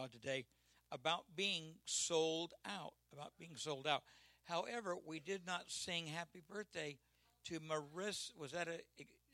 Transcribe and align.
God 0.00 0.12
today 0.12 0.46
about 0.90 1.24
being 1.36 1.74
sold 1.84 2.54
out, 2.64 2.94
about 3.12 3.32
being 3.38 3.56
sold 3.56 3.86
out. 3.86 4.02
However, 4.44 4.96
we 5.06 5.20
did 5.20 5.42
not 5.46 5.64
sing 5.66 6.06
happy 6.06 6.42
birthday 6.48 6.96
to 7.44 7.60
Marissa. 7.60 8.30
Was 8.38 8.52
that 8.52 8.66
a, 8.68 8.80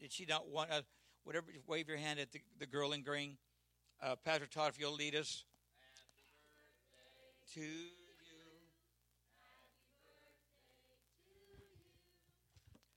did 0.00 0.12
she 0.12 0.26
not 0.26 0.48
want, 0.48 0.70
a, 0.70 0.84
whatever, 1.22 1.46
wave 1.68 1.88
your 1.88 1.98
hand 1.98 2.18
at 2.18 2.32
the, 2.32 2.40
the 2.58 2.66
girl 2.66 2.92
in 2.92 3.02
green. 3.02 3.36
Uh, 4.02 4.16
Pastor 4.24 4.46
Todd, 4.46 4.70
if 4.70 4.80
you'll 4.80 4.92
lead 4.92 5.14
us. 5.14 5.44
to 7.54 7.60
you. 7.60 7.66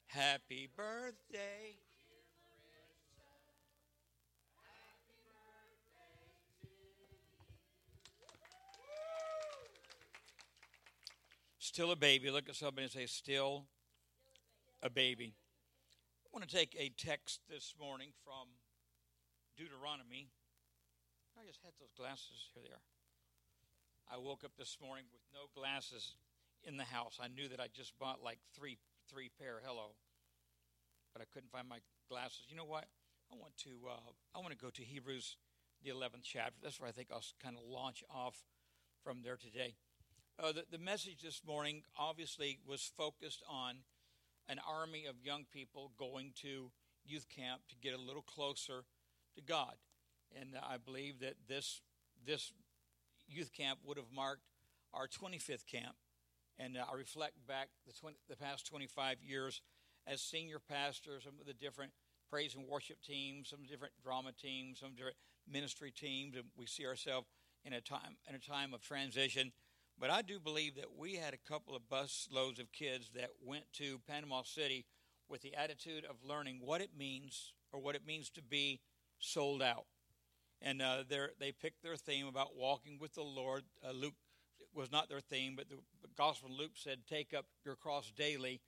Happy 0.08 0.68
birthday. 0.76 1.78
Still 11.70 11.92
a 11.92 11.96
baby. 11.96 12.32
Look 12.32 12.50
at 12.50 12.56
somebody 12.56 12.86
and 12.86 12.92
say, 12.92 13.06
Still 13.06 13.66
a 14.82 14.90
baby. 14.90 15.36
I 16.26 16.28
want 16.34 16.50
to 16.50 16.50
take 16.50 16.76
a 16.80 16.90
text 16.98 17.42
this 17.48 17.76
morning 17.80 18.10
from 18.26 18.50
Deuteronomy. 19.56 20.32
I 21.38 21.46
just 21.46 21.62
had 21.62 21.74
those 21.80 21.94
glasses. 21.96 22.50
Here 22.56 22.64
they 22.66 22.74
are. 22.74 22.90
I 24.10 24.18
woke 24.18 24.44
up 24.44 24.54
this 24.58 24.78
morning 24.82 25.06
with 25.14 25.22
no 25.32 25.46
glasses 25.54 26.16
in 26.66 26.76
the 26.76 26.86
house. 26.86 27.20
I 27.22 27.28
knew 27.28 27.48
that 27.50 27.60
I 27.60 27.68
just 27.72 27.94
bought 28.00 28.24
like 28.24 28.40
three 28.58 28.80
three 29.08 29.30
pair. 29.40 29.62
Hello, 29.64 29.94
but 31.14 31.22
I 31.22 31.26
couldn't 31.32 31.52
find 31.52 31.70
my 31.70 31.86
glasses. 32.10 32.50
You 32.50 32.58
know 32.58 32.66
what? 32.66 32.86
I 33.32 33.36
want 33.38 33.56
to 33.58 33.70
uh, 33.88 34.10
I 34.34 34.40
want 34.40 34.54
to 34.54 34.58
go 34.58 34.72
to 34.72 34.82
Hebrews, 34.82 35.38
the 35.84 35.92
eleventh 35.92 36.24
chapter. 36.26 36.58
That's 36.64 36.80
where 36.80 36.90
I 36.90 36.94
think 36.94 37.10
I'll 37.14 37.22
kind 37.38 37.56
of 37.56 37.62
launch 37.62 38.04
off 38.10 38.42
from 39.04 39.22
there 39.22 39.38
today. 39.38 39.76
Uh, 40.42 40.54
the, 40.54 40.64
the 40.72 40.78
message 40.78 41.22
this 41.22 41.42
morning 41.46 41.82
obviously 41.98 42.60
was 42.66 42.94
focused 42.96 43.44
on 43.50 43.76
an 44.48 44.58
army 44.66 45.06
of 45.06 45.16
young 45.22 45.44
people 45.52 45.92
going 46.00 46.32
to 46.34 46.72
youth 47.06 47.28
camp 47.28 47.60
to 47.68 47.76
get 47.76 47.94
a 47.94 47.98
little 47.98 48.22
closer 48.22 48.86
to 49.36 49.42
God, 49.42 49.74
and 50.40 50.52
I 50.56 50.78
believe 50.78 51.20
that 51.20 51.34
this 51.50 51.82
this 52.26 52.54
youth 53.28 53.52
camp 53.52 53.80
would 53.84 53.98
have 53.98 54.14
marked 54.16 54.44
our 54.94 55.08
25th 55.08 55.66
camp. 55.66 55.96
And 56.58 56.78
uh, 56.78 56.86
I 56.90 56.96
reflect 56.96 57.34
back 57.46 57.68
the, 57.86 57.94
20, 57.94 58.16
the 58.30 58.36
past 58.38 58.66
25 58.66 59.18
years 59.22 59.62
as 60.08 60.22
senior 60.22 60.60
pastor, 60.60 61.20
some 61.22 61.34
of 61.40 61.48
the 61.48 61.54
different 61.54 61.92
praise 62.30 62.56
and 62.56 62.66
worship 62.66 63.02
teams, 63.02 63.50
some 63.50 63.66
different 63.70 63.94
drama 64.02 64.32
teams, 64.32 64.80
some 64.80 64.96
different 64.96 65.18
ministry 65.52 65.92
teams, 65.92 66.36
and 66.36 66.46
we 66.58 66.66
see 66.66 66.86
ourselves 66.86 67.28
in 67.66 67.74
a 67.74 67.82
time 67.82 68.16
in 68.30 68.36
a 68.36 68.40
time 68.40 68.74
of 68.74 68.82
transition. 68.82 69.52
But 70.00 70.10
I 70.10 70.22
do 70.22 70.40
believe 70.40 70.76
that 70.76 70.98
we 70.98 71.16
had 71.16 71.34
a 71.34 71.50
couple 71.50 71.76
of 71.76 71.90
bus 71.90 72.28
loads 72.32 72.60
of 72.60 72.72
kids 72.72 73.10
that 73.16 73.32
went 73.44 73.66
to 73.74 74.00
Panama 74.08 74.44
City 74.44 74.86
with 75.28 75.42
the 75.42 75.56
attitude 75.56 76.06
of 76.06 76.16
learning 76.24 76.60
what 76.64 76.82
it 76.82 76.92
means 76.98 77.54
or 77.72 77.80
what 77.80 77.96
it 77.96 78.06
means 78.06 78.30
to 78.32 78.42
be 78.42 78.80
sold 79.20 79.62
out 79.62 79.86
and 80.62 80.82
uh, 80.82 81.04
they 81.40 81.52
picked 81.52 81.84
their 81.84 81.96
theme 81.96 82.28
about 82.28 82.56
walking 82.56 82.98
with 83.00 83.14
the 83.14 83.24
Lord. 83.24 83.64
Uh, 83.86 83.92
Luke 83.92 84.16
was 84.74 84.92
not 84.92 85.10
their 85.10 85.22
theme, 85.22 85.56
but 85.56 85.70
the 85.70 85.78
Gospel 86.18 86.50
of 86.50 86.58
Luke 86.58 86.76
said, 86.76 87.00
"Take 87.08 87.34
up 87.34 87.46
your 87.66 87.76
cross 87.76 88.12
daily 88.16 88.62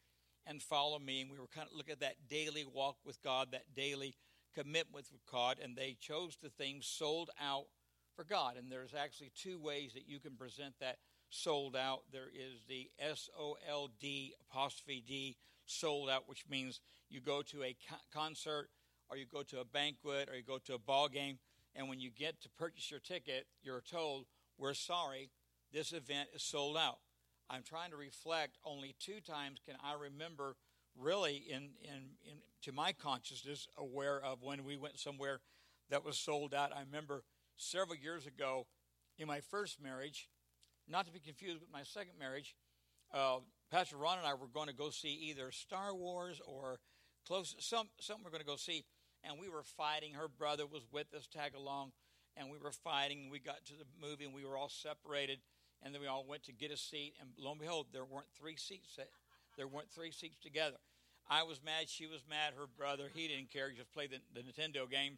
and 0.47 0.61
follow 0.61 0.99
me." 0.99 1.21
And 1.21 1.29
we 1.29 1.39
were 1.39 1.47
kind 1.47 1.67
of 1.69 1.75
looking 1.75 1.93
at 1.93 1.99
that 1.99 2.27
daily 2.29 2.65
walk 2.65 2.97
with 3.05 3.21
God, 3.21 3.49
that 3.51 3.75
daily 3.75 4.15
commitment 4.55 5.07
with 5.11 5.21
God, 5.29 5.59
and 5.61 5.75
they 5.75 5.97
chose 5.99 6.37
the 6.41 6.49
theme 6.49 6.81
"sold 6.81 7.29
out 7.39 7.65
for 8.15 8.23
God." 8.23 8.55
And 8.57 8.71
there's 8.71 8.93
actually 8.93 9.31
two 9.35 9.59
ways 9.59 9.93
that 9.93 10.07
you 10.07 10.19
can 10.19 10.35
present 10.37 10.75
that 10.79 10.97
sold 11.31 11.75
out. 11.75 12.03
There 12.11 12.29
is 12.33 12.65
the 12.67 12.89
S 12.99 13.29
O 13.37 13.57
L 13.67 13.89
D 13.99 14.33
apostrophe 14.49 15.03
D 15.05 15.37
sold 15.65 16.09
out, 16.09 16.29
which 16.29 16.45
means 16.47 16.79
you 17.09 17.19
go 17.19 17.41
to 17.41 17.63
a 17.63 17.75
concert 18.13 18.69
or 19.09 19.17
you 19.17 19.25
go 19.25 19.41
to 19.43 19.59
a 19.59 19.65
banquet 19.65 20.29
or 20.29 20.35
you 20.35 20.43
go 20.43 20.59
to 20.59 20.75
a 20.75 20.79
ball 20.79 21.07
game 21.07 21.39
and 21.75 21.87
when 21.87 21.99
you 21.99 22.09
get 22.09 22.41
to 22.41 22.49
purchase 22.49 22.91
your 22.91 22.99
ticket, 22.99 23.47
you're 23.63 23.81
told, 23.81 24.25
We're 24.57 24.73
sorry, 24.73 25.31
this 25.73 25.93
event 25.93 26.29
is 26.35 26.43
sold 26.43 26.77
out. 26.77 26.99
I'm 27.49 27.63
trying 27.63 27.91
to 27.91 27.97
reflect 27.97 28.57
only 28.63 28.95
two 28.99 29.19
times 29.19 29.59
can 29.65 29.75
I 29.83 29.93
remember 29.93 30.55
really 30.97 31.35
in, 31.49 31.69
in, 31.83 32.15
in 32.25 32.37
to 32.63 32.71
my 32.71 32.91
consciousness 32.91 33.67
aware 33.77 34.21
of 34.23 34.41
when 34.41 34.63
we 34.63 34.75
went 34.75 34.99
somewhere 34.99 35.39
that 35.89 36.05
was 36.05 36.17
sold 36.17 36.53
out. 36.53 36.71
I 36.75 36.81
remember 36.81 37.23
several 37.57 37.97
years 37.97 38.25
ago 38.25 38.67
in 39.17 39.27
my 39.27 39.39
first 39.39 39.81
marriage, 39.81 40.29
not 40.87 41.05
to 41.05 41.11
be 41.11 41.19
confused 41.19 41.59
with 41.59 41.71
my 41.71 41.83
second 41.83 42.13
marriage, 42.19 42.55
uh, 43.13 43.39
Pastor 43.71 43.97
Ron 43.97 44.17
and 44.17 44.27
I 44.27 44.33
were 44.33 44.47
going 44.47 44.67
to 44.67 44.75
go 44.75 44.89
see 44.89 45.29
either 45.29 45.51
Star 45.51 45.95
Wars 45.95 46.41
or 46.45 46.79
close 47.27 47.55
some 47.59 47.87
something 47.99 48.23
we're 48.23 48.31
going 48.31 48.43
to 48.43 48.47
go 48.47 48.55
see 48.55 48.85
and 49.23 49.39
we 49.39 49.49
were 49.49 49.63
fighting. 49.63 50.13
Her 50.13 50.27
brother 50.27 50.65
was 50.65 50.83
with 50.91 51.13
us, 51.13 51.27
tag 51.27 51.53
along, 51.55 51.91
and 52.35 52.49
we 52.49 52.57
were 52.57 52.71
fighting. 52.71 53.29
We 53.29 53.39
got 53.39 53.65
to 53.65 53.73
the 53.73 53.85
movie, 53.99 54.25
and 54.25 54.33
we 54.33 54.45
were 54.45 54.57
all 54.57 54.69
separated, 54.69 55.39
and 55.81 55.93
then 55.93 56.01
we 56.01 56.07
all 56.07 56.25
went 56.27 56.43
to 56.43 56.53
get 56.53 56.71
a 56.71 56.77
seat. 56.77 57.13
And 57.19 57.29
lo 57.37 57.51
and 57.51 57.59
behold, 57.59 57.87
there 57.93 58.05
weren't 58.05 58.31
three 58.37 58.55
seats. 58.55 58.97
There 59.57 59.67
weren't 59.67 59.91
three 59.91 60.11
seats 60.11 60.37
together. 60.41 60.77
I 61.29 61.43
was 61.43 61.61
mad. 61.63 61.87
She 61.87 62.07
was 62.07 62.23
mad. 62.29 62.53
Her 62.57 62.67
brother, 62.67 63.09
he 63.13 63.27
didn't 63.27 63.51
care. 63.51 63.69
He 63.69 63.77
just 63.77 63.91
played 63.93 64.11
the, 64.11 64.19
the 64.33 64.41
Nintendo 64.41 64.89
game. 64.89 65.17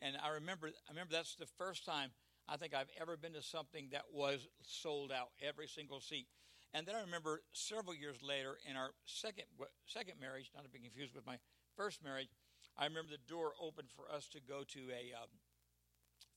And 0.00 0.16
I 0.16 0.30
remember, 0.30 0.68
I 0.68 0.90
remember 0.90 1.12
that's 1.12 1.36
the 1.36 1.46
first 1.58 1.84
time 1.84 2.10
I 2.48 2.56
think 2.56 2.74
I've 2.74 2.90
ever 3.00 3.16
been 3.16 3.32
to 3.34 3.42
something 3.42 3.88
that 3.92 4.04
was 4.12 4.48
sold 4.66 5.12
out, 5.12 5.30
every 5.40 5.68
single 5.68 6.00
seat. 6.00 6.26
And 6.74 6.86
then 6.86 6.94
I 6.96 7.00
remember 7.00 7.42
several 7.52 7.94
years 7.94 8.22
later 8.22 8.56
in 8.68 8.76
our 8.76 8.90
second 9.04 9.44
second 9.86 10.14
marriage, 10.20 10.50
not 10.54 10.64
to 10.64 10.70
be 10.70 10.78
confused 10.78 11.14
with 11.14 11.26
my 11.26 11.36
first 11.76 12.02
marriage, 12.02 12.28
I 12.76 12.84
remember 12.84 13.10
the 13.10 13.32
door 13.32 13.52
opened 13.60 13.88
for 13.94 14.10
us 14.10 14.26
to 14.28 14.40
go 14.40 14.64
to 14.64 14.80
a 14.90 15.12
um, 15.16 15.28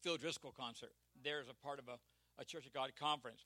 Phil 0.01 0.17
Driscoll 0.17 0.51
concert 0.51 0.91
there 1.23 1.39
as 1.39 1.47
a 1.47 1.53
part 1.53 1.79
of 1.79 1.87
a, 1.87 1.97
a 2.39 2.45
Church 2.45 2.65
of 2.65 2.73
God 2.73 2.91
conference. 2.99 3.45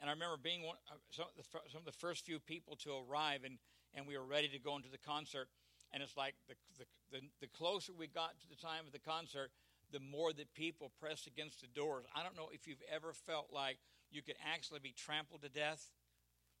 And 0.00 0.08
I 0.08 0.12
remember 0.12 0.36
being 0.40 0.62
one, 0.62 0.76
uh, 0.90 0.94
some, 1.10 1.26
of 1.26 1.34
the, 1.36 1.42
some 1.70 1.80
of 1.80 1.84
the 1.84 1.98
first 1.98 2.24
few 2.24 2.38
people 2.38 2.76
to 2.86 2.90
arrive, 3.02 3.42
and, 3.44 3.58
and 3.94 4.06
we 4.06 4.16
were 4.16 4.24
ready 4.24 4.48
to 4.48 4.58
go 4.58 4.76
into 4.76 4.88
the 4.88 4.98
concert. 4.98 5.48
And 5.92 6.02
it's 6.02 6.16
like 6.16 6.34
the, 6.46 6.54
the, 6.78 6.86
the, 7.10 7.20
the 7.40 7.46
closer 7.48 7.92
we 7.92 8.06
got 8.06 8.38
to 8.40 8.48
the 8.48 8.56
time 8.56 8.86
of 8.86 8.92
the 8.92 9.00
concert, 9.02 9.50
the 9.92 10.00
more 10.00 10.32
that 10.32 10.54
people 10.54 10.92
pressed 11.00 11.26
against 11.26 11.60
the 11.60 11.66
doors. 11.68 12.04
I 12.14 12.22
don't 12.22 12.36
know 12.36 12.48
if 12.52 12.66
you've 12.66 12.82
ever 12.92 13.12
felt 13.12 13.48
like 13.52 13.78
you 14.10 14.22
could 14.22 14.36
actually 14.44 14.80
be 14.80 14.94
trampled 14.96 15.42
to 15.42 15.48
death, 15.48 15.84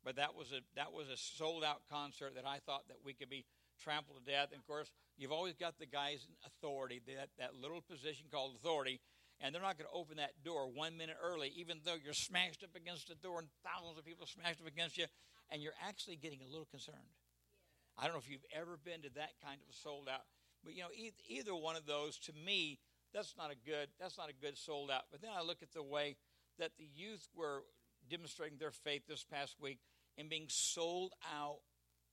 but 0.04 0.16
that 0.16 0.34
was 0.34 0.52
a 0.52 0.60
that 0.76 0.92
was 0.92 1.08
a 1.08 1.16
sold 1.16 1.64
out 1.64 1.82
concert 1.90 2.34
that 2.36 2.46
I 2.46 2.58
thought 2.64 2.88
that 2.88 3.04
we 3.04 3.12
could 3.12 3.30
be 3.30 3.44
trampled 3.82 4.24
to 4.24 4.24
death. 4.24 4.48
And 4.52 4.60
of 4.60 4.66
course, 4.66 4.90
you've 5.16 5.32
always 5.32 5.54
got 5.54 5.78
the 5.78 5.86
guys 5.86 6.26
in 6.26 6.34
authority, 6.46 7.00
that, 7.06 7.30
that 7.38 7.54
little 7.54 7.80
position 7.80 8.26
called 8.30 8.56
authority, 8.56 9.00
and 9.40 9.54
they're 9.54 9.62
not 9.62 9.78
going 9.78 9.88
to 9.88 9.96
open 9.96 10.16
that 10.18 10.42
door 10.44 10.68
one 10.68 10.96
minute 10.96 11.16
early, 11.22 11.52
even 11.56 11.80
though 11.84 11.96
you're 11.96 12.16
smashed 12.16 12.64
up 12.64 12.74
against 12.74 13.08
the 13.08 13.14
door 13.14 13.38
and 13.38 13.48
thousands 13.62 13.98
of 13.98 14.04
people 14.04 14.26
smashed 14.26 14.60
up 14.60 14.66
against 14.66 14.98
you, 14.98 15.06
and 15.50 15.62
you're 15.62 15.78
actually 15.86 16.16
getting 16.16 16.40
a 16.42 16.50
little 16.50 16.68
concerned. 16.70 17.14
I 17.96 18.04
don't 18.04 18.14
know 18.14 18.22
if 18.22 18.30
you've 18.30 18.46
ever 18.54 18.78
been 18.78 19.02
to 19.02 19.10
that 19.14 19.34
kind 19.42 19.58
of 19.62 19.66
a 19.70 19.76
sold 19.76 20.08
out, 20.08 20.22
but 20.64 20.74
you 20.74 20.82
know, 20.82 20.94
either 21.28 21.54
one 21.54 21.76
of 21.76 21.86
those 21.86 22.18
to 22.26 22.32
me, 22.32 22.78
that's 23.12 23.34
not 23.36 23.50
a 23.50 23.56
good 23.68 23.88
that's 24.00 24.18
not 24.18 24.30
a 24.30 24.32
good 24.32 24.56
sold 24.56 24.90
out. 24.90 25.04
But 25.10 25.22
then 25.22 25.30
I 25.36 25.42
look 25.42 25.62
at 25.62 25.72
the 25.72 25.82
way 25.82 26.16
that 26.58 26.72
the 26.78 26.88
youth 26.94 27.28
were 27.34 27.62
demonstrating 28.10 28.58
their 28.58 28.70
faith 28.70 29.02
this 29.08 29.24
past 29.24 29.56
week 29.60 29.78
and 30.16 30.28
being 30.28 30.46
sold 30.48 31.12
out 31.34 31.60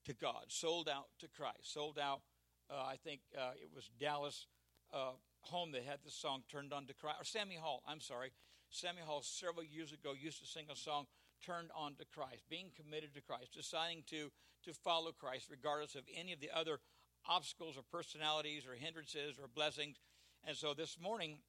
to 0.05 0.13
God, 0.13 0.45
sold 0.47 0.87
out 0.87 1.07
to 1.19 1.27
Christ, 1.27 1.73
sold 1.73 1.97
out. 1.97 2.21
Uh, 2.69 2.83
I 2.83 2.95
think 3.03 3.21
uh, 3.37 3.51
it 3.55 3.69
was 3.73 3.89
Dallas 3.99 4.47
uh, 4.93 5.11
Holm 5.41 5.71
that 5.73 5.83
had 5.83 5.99
this 6.03 6.15
song 6.15 6.43
turned 6.51 6.73
on 6.73 6.85
to 6.87 6.93
Christ, 6.93 7.17
or 7.21 7.23
Sammy 7.23 7.55
Hall. 7.55 7.83
I'm 7.87 7.99
sorry, 7.99 8.31
Sammy 8.69 9.01
Hall 9.05 9.21
several 9.21 9.63
years 9.63 9.91
ago 9.91 10.13
used 10.13 10.39
to 10.39 10.47
sing 10.47 10.65
a 10.71 10.75
song 10.75 11.05
turned 11.45 11.69
on 11.75 11.95
to 11.95 12.05
Christ, 12.05 12.43
being 12.49 12.71
committed 12.75 13.13
to 13.13 13.21
Christ, 13.21 13.53
deciding 13.53 14.03
to 14.09 14.31
to 14.65 14.73
follow 14.73 15.11
Christ 15.11 15.47
regardless 15.51 15.93
of 15.93 16.03
any 16.15 16.33
of 16.33 16.39
the 16.39 16.49
other 16.53 16.79
obstacles 17.27 17.77
or 17.77 17.83
personalities 17.91 18.65
or 18.65 18.73
hindrances 18.73 19.37
or 19.39 19.47
blessings. 19.47 19.97
And 20.45 20.55
so 20.55 20.75
this 20.75 20.97
morning, 21.01 21.39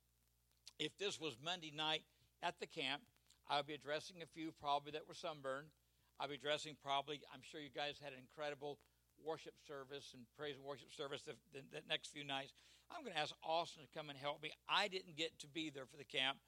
if 0.78 0.96
this 0.96 1.20
was 1.20 1.37
Monday 1.44 1.70
night 1.70 2.00
at 2.43 2.54
the 2.60 2.66
camp, 2.66 3.02
I'll 3.46 3.62
be 3.62 3.75
addressing 3.75 4.22
a 4.22 4.26
few 4.26 4.52
probably 4.58 4.93
that 4.93 5.06
were 5.06 5.14
sunburned. 5.14 5.69
I'll 6.19 6.28
be 6.28 6.40
addressing 6.40 6.76
probably, 6.82 7.20
I'm 7.28 7.44
sure 7.44 7.60
you 7.60 7.69
guys 7.69 8.00
had 8.02 8.14
an 8.14 8.19
incredible 8.25 8.78
worship 9.20 9.52
service 9.69 10.16
and 10.16 10.25
praise 10.32 10.56
and 10.56 10.64
worship 10.64 10.88
service 10.96 11.20
the, 11.20 11.37
the, 11.52 11.60
the 11.76 11.82
next 11.88 12.08
few 12.08 12.25
nights. 12.25 12.54
I'm 12.88 13.04
going 13.04 13.12
to 13.12 13.20
ask 13.20 13.34
Austin 13.44 13.84
to 13.84 13.93
come 13.93 14.08
and 14.08 14.19
help 14.19 14.43
me. 14.43 14.52
I 14.64 14.88
didn't 14.88 15.16
get 15.16 15.38
to 15.40 15.46
be 15.46 15.69
there 15.69 15.84
for 15.84 16.00
the 16.00 16.08
camp. 16.08 16.38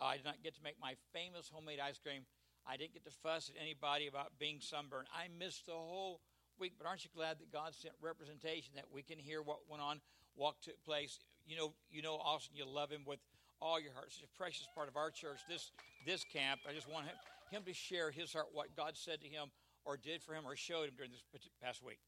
Uh, 0.00 0.04
I 0.04 0.16
did 0.16 0.24
not 0.24 0.40
get 0.42 0.56
to 0.56 0.64
make 0.64 0.80
my 0.80 0.94
famous 1.12 1.52
homemade 1.52 1.80
ice 1.80 2.00
cream. 2.00 2.24
I 2.64 2.78
didn't 2.78 2.94
get 2.94 3.04
to 3.04 3.12
fuss 3.22 3.52
at 3.52 3.60
anybody 3.60 4.08
about 4.08 4.32
being 4.38 4.64
sunburned. 4.64 5.08
I 5.12 5.28
missed 5.28 5.66
the 5.66 5.76
whole 5.76 6.20
week, 6.58 6.74
but 6.78 6.88
aren't 6.88 7.04
you 7.04 7.10
glad 7.14 7.38
that 7.40 7.52
God 7.52 7.74
sent 7.74 7.92
representation 8.00 8.72
that 8.76 8.88
we 8.88 9.02
can 9.02 9.18
hear 9.18 9.42
what 9.42 9.68
went 9.68 9.82
on, 9.82 10.00
what 10.34 10.56
took 10.62 10.80
place? 10.84 11.20
You 11.48 11.56
know, 11.56 11.72
you 11.90 12.02
know, 12.02 12.14
Austin, 12.16 12.54
you 12.54 12.68
love 12.68 12.90
him 12.90 13.02
with 13.06 13.20
all 13.60 13.80
your 13.80 13.92
heart. 13.94 14.12
Such 14.12 14.24
a 14.24 14.36
precious 14.36 14.68
part 14.74 14.88
of 14.88 14.96
our 14.96 15.10
church. 15.10 15.40
This 15.48 15.72
this 16.04 16.24
camp. 16.24 16.60
I 16.68 16.74
just 16.74 16.88
want 16.88 17.06
him, 17.06 17.16
him 17.50 17.62
to 17.64 17.72
share 17.72 18.10
his 18.10 18.32
heart, 18.32 18.48
what 18.52 18.76
God 18.76 18.92
said 18.94 19.22
to 19.22 19.28
him, 19.28 19.48
or 19.84 19.96
did 19.96 20.22
for 20.22 20.34
him, 20.34 20.44
or 20.46 20.54
showed 20.54 20.88
him 20.88 20.94
during 20.96 21.10
this 21.10 21.24
past 21.62 21.82
week. 21.82 21.98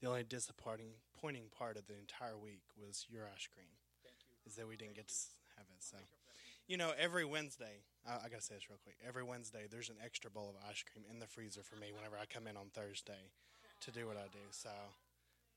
The 0.00 0.08
only 0.08 0.22
disappointing 0.22 0.92
pointing 1.20 1.50
part 1.58 1.76
of 1.76 1.86
the 1.86 1.98
entire 1.98 2.38
week 2.38 2.62
was 2.76 3.06
your 3.10 3.24
ice 3.26 3.48
cream. 3.52 3.66
Is 4.46 4.54
that 4.54 4.68
we 4.68 4.76
didn't 4.76 4.94
get 4.94 5.08
to 5.08 5.14
have 5.58 5.66
it. 5.66 5.82
So, 5.82 5.96
you 6.68 6.76
know, 6.76 6.92
every 6.96 7.24
Wednesday, 7.24 7.82
I, 8.06 8.26
I 8.26 8.28
got 8.28 8.38
to 8.38 8.46
say 8.46 8.54
this 8.54 8.70
real 8.70 8.78
quick. 8.82 8.94
Every 9.06 9.24
Wednesday, 9.24 9.66
there's 9.68 9.88
an 9.88 9.96
extra 10.04 10.30
bowl 10.30 10.54
of 10.54 10.70
ice 10.70 10.84
cream 10.86 11.04
in 11.10 11.18
the 11.18 11.26
freezer 11.26 11.62
for 11.62 11.74
me 11.74 11.90
whenever 11.90 12.14
I 12.14 12.26
come 12.26 12.46
in 12.46 12.56
on 12.56 12.70
Thursday 12.72 13.34
to 13.80 13.90
do 13.90 14.06
what 14.06 14.16
I 14.16 14.30
do. 14.30 14.46
So, 14.52 14.70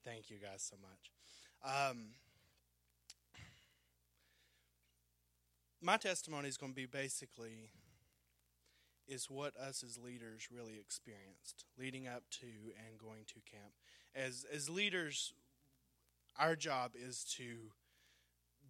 thank 0.04 0.32
you 0.32 0.38
guys 0.42 0.66
so 0.66 0.76
much. 0.82 1.14
Um, 1.62 2.18
my 5.82 5.98
testimony 5.98 6.50
is 6.50 6.58
going 6.58 6.72
to 6.72 6.76
be 6.76 6.86
basically 6.86 7.72
is 9.08 9.30
what 9.30 9.56
us 9.58 9.84
as 9.84 9.98
leaders 9.98 10.50
really 10.52 10.78
experienced 10.80 11.66
leading 11.78 12.08
up 12.08 12.24
to 12.30 12.46
and 12.46 13.00
going 13.00 13.24
to 13.28 13.36
camp. 13.50 13.74
As 14.16 14.46
as 14.54 14.70
leaders, 14.70 15.34
our 16.38 16.56
job 16.56 16.92
is 16.96 17.24
to 17.38 17.72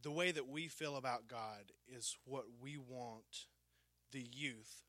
the 0.01 0.11
way 0.11 0.31
that 0.31 0.47
we 0.47 0.67
feel 0.67 0.95
about 0.95 1.27
God 1.27 1.71
is 1.87 2.17
what 2.25 2.45
we 2.61 2.77
want 2.77 3.47
the 4.11 4.25
youth 4.31 4.83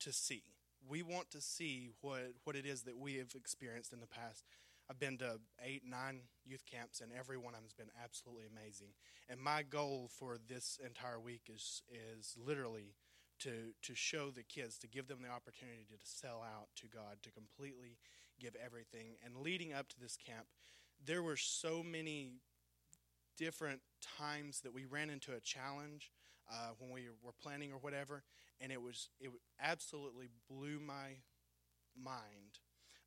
to 0.00 0.12
see. 0.12 0.44
We 0.88 1.02
want 1.02 1.30
to 1.30 1.40
see 1.40 1.90
what 2.00 2.34
what 2.44 2.56
it 2.56 2.66
is 2.66 2.82
that 2.82 2.98
we 2.98 3.16
have 3.16 3.34
experienced 3.34 3.92
in 3.92 4.00
the 4.00 4.06
past. 4.06 4.44
I've 4.90 4.98
been 4.98 5.16
to 5.18 5.40
eight, 5.64 5.82
nine 5.88 6.20
youth 6.44 6.64
camps, 6.70 7.00
and 7.00 7.10
every 7.12 7.38
one 7.38 7.54
of 7.54 7.60
them 7.60 7.64
has 7.64 7.72
been 7.72 7.90
absolutely 8.02 8.44
amazing. 8.50 8.88
And 9.28 9.40
my 9.40 9.62
goal 9.62 10.10
for 10.18 10.36
this 10.46 10.78
entire 10.84 11.18
week 11.18 11.48
is 11.52 11.82
is 11.90 12.36
literally 12.36 12.94
to 13.40 13.72
to 13.82 13.94
show 13.94 14.30
the 14.30 14.42
kids, 14.42 14.78
to 14.78 14.86
give 14.86 15.08
them 15.08 15.22
the 15.22 15.30
opportunity 15.30 15.86
to 15.88 15.96
sell 16.02 16.42
out 16.42 16.68
to 16.76 16.86
God, 16.86 17.18
to 17.22 17.30
completely 17.30 17.98
give 18.38 18.54
everything. 18.62 19.16
And 19.24 19.36
leading 19.36 19.72
up 19.72 19.88
to 19.88 20.00
this 20.00 20.16
camp, 20.16 20.46
there 21.04 21.22
were 21.22 21.36
so 21.36 21.82
many 21.82 22.40
different 23.36 23.80
times 24.18 24.60
that 24.60 24.72
we 24.72 24.84
ran 24.84 25.10
into 25.10 25.32
a 25.32 25.40
challenge 25.40 26.12
uh, 26.50 26.70
when 26.78 26.90
we 26.90 27.06
were 27.22 27.32
planning 27.32 27.72
or 27.72 27.78
whatever, 27.78 28.22
and 28.60 28.70
it 28.70 28.82
was 28.82 29.08
it 29.18 29.30
absolutely 29.60 30.28
blew 30.48 30.78
my 30.78 31.16
mind 31.96 32.58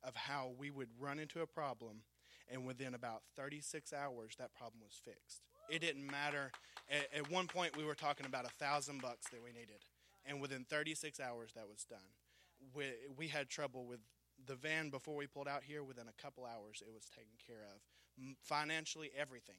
of 0.02 0.14
how 0.14 0.52
we 0.58 0.70
would 0.70 0.88
run 0.98 1.18
into 1.18 1.40
a 1.40 1.46
problem, 1.46 2.02
and 2.50 2.66
within 2.66 2.94
about 2.94 3.22
36 3.36 3.92
hours, 3.92 4.34
that 4.38 4.54
problem 4.54 4.80
was 4.82 5.00
fixed. 5.04 5.42
It 5.68 5.80
didn't 5.80 6.06
matter. 6.10 6.50
At, 6.90 7.18
at 7.18 7.30
one 7.30 7.46
point, 7.46 7.76
we 7.76 7.84
were 7.84 7.94
talking 7.94 8.26
about 8.26 8.46
a 8.46 8.50
thousand 8.64 9.02
bucks 9.02 9.26
that 9.32 9.42
we 9.42 9.50
needed, 9.50 9.84
and 10.24 10.40
within 10.40 10.64
36 10.68 11.20
hours, 11.20 11.52
that 11.54 11.68
was 11.68 11.84
done. 11.84 11.98
We, 12.74 12.84
we 13.16 13.28
had 13.28 13.48
trouble 13.48 13.86
with 13.86 14.00
the 14.46 14.56
van 14.56 14.90
before 14.90 15.16
we 15.16 15.26
pulled 15.26 15.48
out 15.48 15.62
here. 15.62 15.82
Within 15.82 16.06
a 16.08 16.22
couple 16.22 16.44
hours, 16.44 16.82
it 16.86 16.92
was 16.92 17.04
taken 17.04 17.36
care 17.46 17.64
of. 17.72 17.80
Financially, 18.40 19.10
everything. 19.16 19.58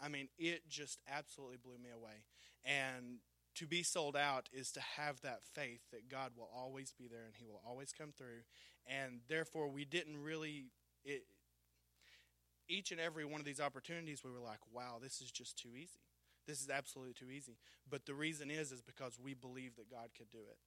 I 0.00 0.08
mean, 0.08 0.28
it 0.38 0.68
just 0.68 0.98
absolutely 1.08 1.58
blew 1.62 1.78
me 1.78 1.90
away. 1.94 2.24
And 2.64 3.18
to 3.56 3.66
be 3.66 3.82
sold 3.82 4.16
out 4.16 4.48
is 4.52 4.72
to 4.72 4.80
have 4.80 5.20
that 5.22 5.40
faith 5.52 5.80
that 5.92 6.08
God 6.08 6.32
will 6.36 6.50
always 6.54 6.92
be 6.92 7.06
there 7.08 7.24
and 7.26 7.34
He 7.36 7.46
will 7.46 7.62
always 7.66 7.92
come 7.92 8.12
through. 8.16 8.42
And 8.86 9.20
therefore, 9.28 9.68
we 9.68 9.84
didn't 9.84 10.22
really. 10.22 10.66
It, 11.04 11.24
each 12.68 12.90
and 12.90 13.00
every 13.00 13.24
one 13.24 13.40
of 13.40 13.44
these 13.44 13.60
opportunities, 13.60 14.22
we 14.24 14.30
were 14.30 14.38
like, 14.38 14.60
wow, 14.72 14.98
this 15.02 15.20
is 15.20 15.30
just 15.30 15.58
too 15.58 15.70
easy. 15.76 16.00
This 16.46 16.62
is 16.62 16.70
absolutely 16.70 17.12
too 17.12 17.30
easy. 17.30 17.58
But 17.88 18.06
the 18.06 18.14
reason 18.14 18.50
is, 18.50 18.72
is 18.72 18.80
because 18.80 19.18
we 19.22 19.34
believe 19.34 19.76
that 19.76 19.90
God 19.90 20.10
could 20.16 20.30
do 20.30 20.38
it. 20.38 20.58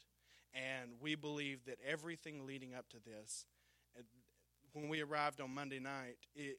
And 0.54 0.92
we 1.02 1.16
believe 1.16 1.66
that 1.66 1.80
everything 1.86 2.46
leading 2.46 2.74
up 2.74 2.90
to 2.90 2.98
this, 3.04 3.46
when 4.74 4.88
we 4.88 5.02
arrived 5.02 5.42
on 5.42 5.54
Monday 5.54 5.80
night, 5.80 6.18
it, 6.36 6.58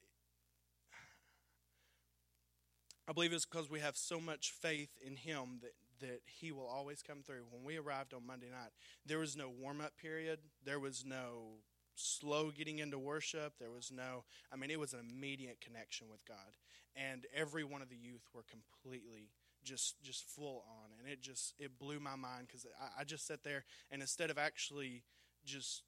I 3.08 3.12
believe 3.12 3.32
it's 3.32 3.46
because 3.46 3.70
we 3.70 3.80
have 3.80 3.96
so 3.96 4.20
much 4.20 4.50
faith 4.50 4.90
in 5.04 5.16
Him 5.16 5.60
that, 5.62 5.72
that 6.00 6.20
He 6.26 6.52
will 6.52 6.66
always 6.66 7.02
come 7.02 7.22
through. 7.22 7.44
When 7.50 7.64
we 7.64 7.76
arrived 7.76 8.14
on 8.14 8.26
Monday 8.26 8.50
night, 8.50 8.72
there 9.04 9.18
was 9.18 9.36
no 9.36 9.48
warm 9.48 9.80
up 9.80 9.96
period, 9.96 10.38
there 10.64 10.80
was 10.80 11.04
no 11.04 11.60
slow 11.94 12.50
getting 12.50 12.78
into 12.78 12.98
worship, 12.98 13.54
there 13.58 13.70
was 13.70 13.90
no, 13.90 14.24
I 14.52 14.56
mean, 14.56 14.70
it 14.70 14.80
was 14.80 14.92
an 14.92 15.00
immediate 15.10 15.60
connection 15.60 16.08
with 16.10 16.24
God. 16.26 16.56
And 16.94 17.26
every 17.34 17.64
one 17.64 17.82
of 17.82 17.88
the 17.88 17.96
youth 17.96 18.28
were 18.34 18.44
completely 18.48 19.30
just 19.64 20.00
just 20.00 20.22
full 20.22 20.64
on 20.68 20.90
and 20.96 21.10
it 21.10 21.20
just 21.20 21.52
it 21.58 21.76
blew 21.76 21.98
my 21.98 22.14
mind 22.14 22.46
because 22.46 22.64
I, 22.80 23.00
I, 23.00 23.04
just 23.04 23.26
sat 23.26 23.42
there 23.42 23.64
and 23.90 24.00
instead 24.00 24.30
of 24.30 24.38
actually 24.38 25.02
just 25.44 25.82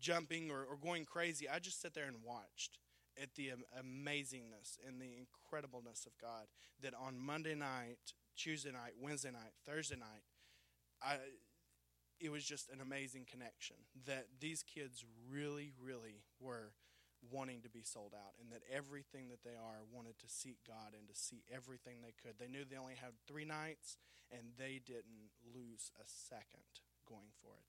jumping 0.00 0.50
or, 0.50 0.64
or 0.64 0.76
going 0.76 1.04
crazy 1.04 1.48
i 1.48 1.60
just 1.60 1.80
sat 1.80 1.94
there 1.94 2.06
and 2.06 2.16
watched 2.24 2.78
at 3.20 3.34
the 3.34 3.52
amazingness 3.78 4.78
and 4.86 5.00
the 5.00 5.06
incredibleness 5.06 6.06
of 6.06 6.12
God. 6.20 6.46
That 6.82 6.94
on 6.94 7.18
Monday 7.18 7.54
night, 7.54 8.12
Tuesday 8.36 8.72
night, 8.72 8.92
Wednesday 9.00 9.30
night, 9.30 9.52
Thursday 9.66 9.96
night, 9.96 10.22
I, 11.02 11.16
it 12.20 12.30
was 12.30 12.44
just 12.44 12.70
an 12.70 12.80
amazing 12.80 13.26
connection. 13.30 13.76
That 14.06 14.26
these 14.40 14.62
kids 14.62 15.04
really, 15.30 15.72
really 15.82 16.24
were 16.40 16.72
wanting 17.32 17.62
to 17.62 17.70
be 17.70 17.82
sold 17.82 18.12
out, 18.14 18.36
and 18.40 18.52
that 18.52 18.62
everything 18.70 19.28
that 19.28 19.42
they 19.42 19.56
are 19.56 19.82
wanted 19.90 20.18
to 20.20 20.28
seek 20.28 20.58
God 20.68 20.92
and 20.92 21.08
to 21.08 21.16
see 21.16 21.42
everything 21.52 22.00
they 22.00 22.14
could. 22.14 22.38
They 22.38 22.48
knew 22.48 22.64
they 22.64 22.76
only 22.76 22.94
had 23.00 23.16
three 23.26 23.44
nights, 23.44 23.96
and 24.30 24.52
they 24.58 24.80
didn't 24.84 25.32
lose 25.42 25.90
a 25.96 26.04
second 26.06 26.84
going 27.08 27.32
for 27.40 27.56
it. 27.56 27.66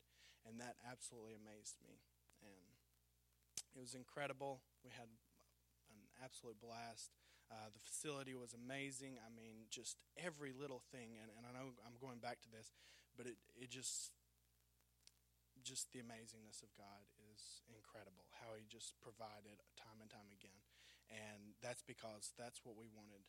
And 0.47 0.59
that 0.59 0.75
absolutely 0.83 1.35
amazed 1.35 1.79
me. 1.83 2.03
And 2.43 2.75
it 3.75 3.81
was 3.81 3.95
incredible. 3.95 4.61
We 4.83 4.91
had 4.91 5.09
an 5.91 6.01
absolute 6.23 6.59
blast. 6.61 7.11
Uh, 7.47 7.71
the 7.71 7.79
facility 7.79 8.35
was 8.35 8.51
amazing. 8.51 9.15
I 9.23 9.31
mean, 9.31 9.71
just 9.71 9.95
every 10.19 10.51
little 10.51 10.83
thing. 10.91 11.15
And, 11.15 11.31
and 11.31 11.47
I 11.47 11.55
know 11.55 11.71
I'm 11.88 11.95
going 11.99 12.19
back 12.19 12.44
to 12.44 12.51
this, 12.51 12.75
but 13.15 13.23
it, 13.23 13.39
it 13.55 13.71
just, 13.71 14.11
just 15.63 15.88
the 15.95 16.03
amazingness 16.03 16.59
of 16.59 16.71
God 16.75 17.07
is 17.31 17.63
incredible. 17.71 18.27
How 18.44 18.59
He 18.59 18.67
just 18.67 18.99
provided 18.99 19.63
time 19.79 20.03
and 20.03 20.11
time 20.11 20.27
again. 20.35 20.59
And 21.07 21.55
that's 21.63 21.88
because 21.88 22.35
that's 22.35 22.67
what 22.67 22.75
we 22.75 22.91
wanted. 22.91 23.23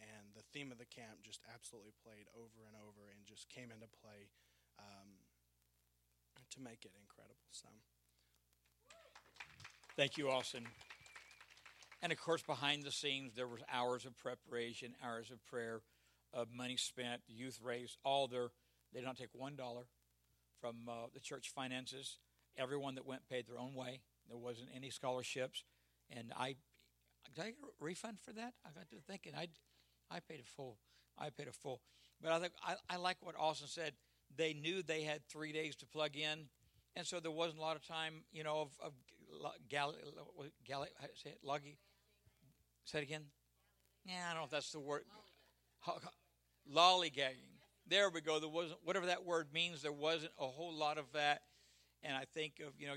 And 0.00 0.32
the 0.32 0.46
theme 0.56 0.72
of 0.72 0.80
the 0.80 0.88
camp 0.88 1.20
just 1.20 1.44
absolutely 1.52 1.92
played 2.00 2.30
over 2.32 2.64
and 2.64 2.72
over 2.72 3.12
and 3.12 3.20
just 3.28 3.52
came 3.52 3.68
into 3.68 3.90
play 4.00 4.32
um, 4.80 5.20
to 6.56 6.58
make 6.64 6.88
it 6.88 6.96
incredible. 6.96 7.52
So. 7.52 7.68
Thank 9.98 10.16
you, 10.16 10.30
Austin. 10.30 10.64
And 12.00 12.12
of 12.12 12.20
course, 12.20 12.42
behind 12.42 12.84
the 12.84 12.92
scenes, 12.92 13.34
there 13.34 13.48
was 13.48 13.60
hours 13.72 14.04
of 14.04 14.16
preparation, 14.16 14.94
hours 15.04 15.30
of 15.30 15.44
prayer, 15.46 15.80
of 16.32 16.48
money 16.54 16.76
spent, 16.76 17.22
youth 17.26 17.58
raised, 17.62 17.96
all 18.04 18.28
their, 18.28 18.50
they 18.94 19.00
don't 19.00 19.16
take 19.16 19.34
one 19.34 19.56
dollar 19.56 19.84
from 20.60 20.76
uh, 20.88 21.06
the 21.12 21.20
church 21.20 21.50
finances. 21.54 22.18
Everyone 22.56 22.94
that 22.96 23.06
went 23.06 23.28
paid 23.28 23.46
their 23.46 23.58
own 23.58 23.74
way. 23.74 24.00
There 24.28 24.36
wasn't 24.36 24.68
any 24.74 24.90
scholarships. 24.90 25.64
And 26.10 26.32
I, 26.36 26.56
did 27.34 27.42
I 27.42 27.46
get 27.46 27.54
a 27.62 27.84
refund 27.84 28.18
for 28.20 28.32
that? 28.32 28.54
I 28.64 28.70
got 28.70 28.88
to 28.90 28.96
thinking, 29.06 29.32
I, 29.36 29.48
I 30.10 30.20
paid 30.20 30.40
a 30.40 30.44
full. 30.44 30.78
I 31.18 31.30
paid 31.30 31.48
a 31.48 31.52
full. 31.52 31.80
But 32.22 32.32
I 32.32 32.40
think 32.40 32.52
I, 32.66 32.74
I 32.90 32.96
like 32.96 33.16
what 33.20 33.34
Austin 33.38 33.68
said. 33.68 33.92
They 34.36 34.52
knew 34.52 34.82
they 34.82 35.02
had 35.02 35.24
three 35.28 35.52
days 35.52 35.76
to 35.76 35.86
plug 35.86 36.16
in, 36.16 36.48
and 36.94 37.06
so 37.06 37.20
there 37.20 37.30
wasn't 37.30 37.58
a 37.58 37.62
lot 37.62 37.76
of 37.76 37.86
time, 37.86 38.24
you 38.30 38.44
know, 38.44 38.60
of, 38.60 38.70
of 38.84 38.92
gal, 39.68 39.94
gal, 40.66 40.84
say 41.14 41.30
it, 41.30 41.38
luggy, 41.46 41.76
Say 42.88 43.00
it 43.00 43.02
again. 43.02 43.24
Yeah, 44.06 44.14
I 44.24 44.32
don't 44.32 44.40
know 44.40 44.44
if 44.44 44.50
that's 44.50 44.72
the 44.72 44.80
word. 44.80 45.02
Lollygagging. 46.74 47.52
There 47.86 48.08
we 48.08 48.22
go. 48.22 48.40
There 48.40 48.48
wasn't 48.48 48.78
whatever 48.82 49.04
that 49.06 49.26
word 49.26 49.48
means. 49.52 49.82
There 49.82 49.92
wasn't 49.92 50.32
a 50.38 50.46
whole 50.46 50.72
lot 50.72 50.96
of 50.96 51.04
that, 51.12 51.42
and 52.02 52.16
I 52.16 52.24
think 52.32 52.62
of 52.66 52.72
you 52.78 52.86
know 52.86 52.94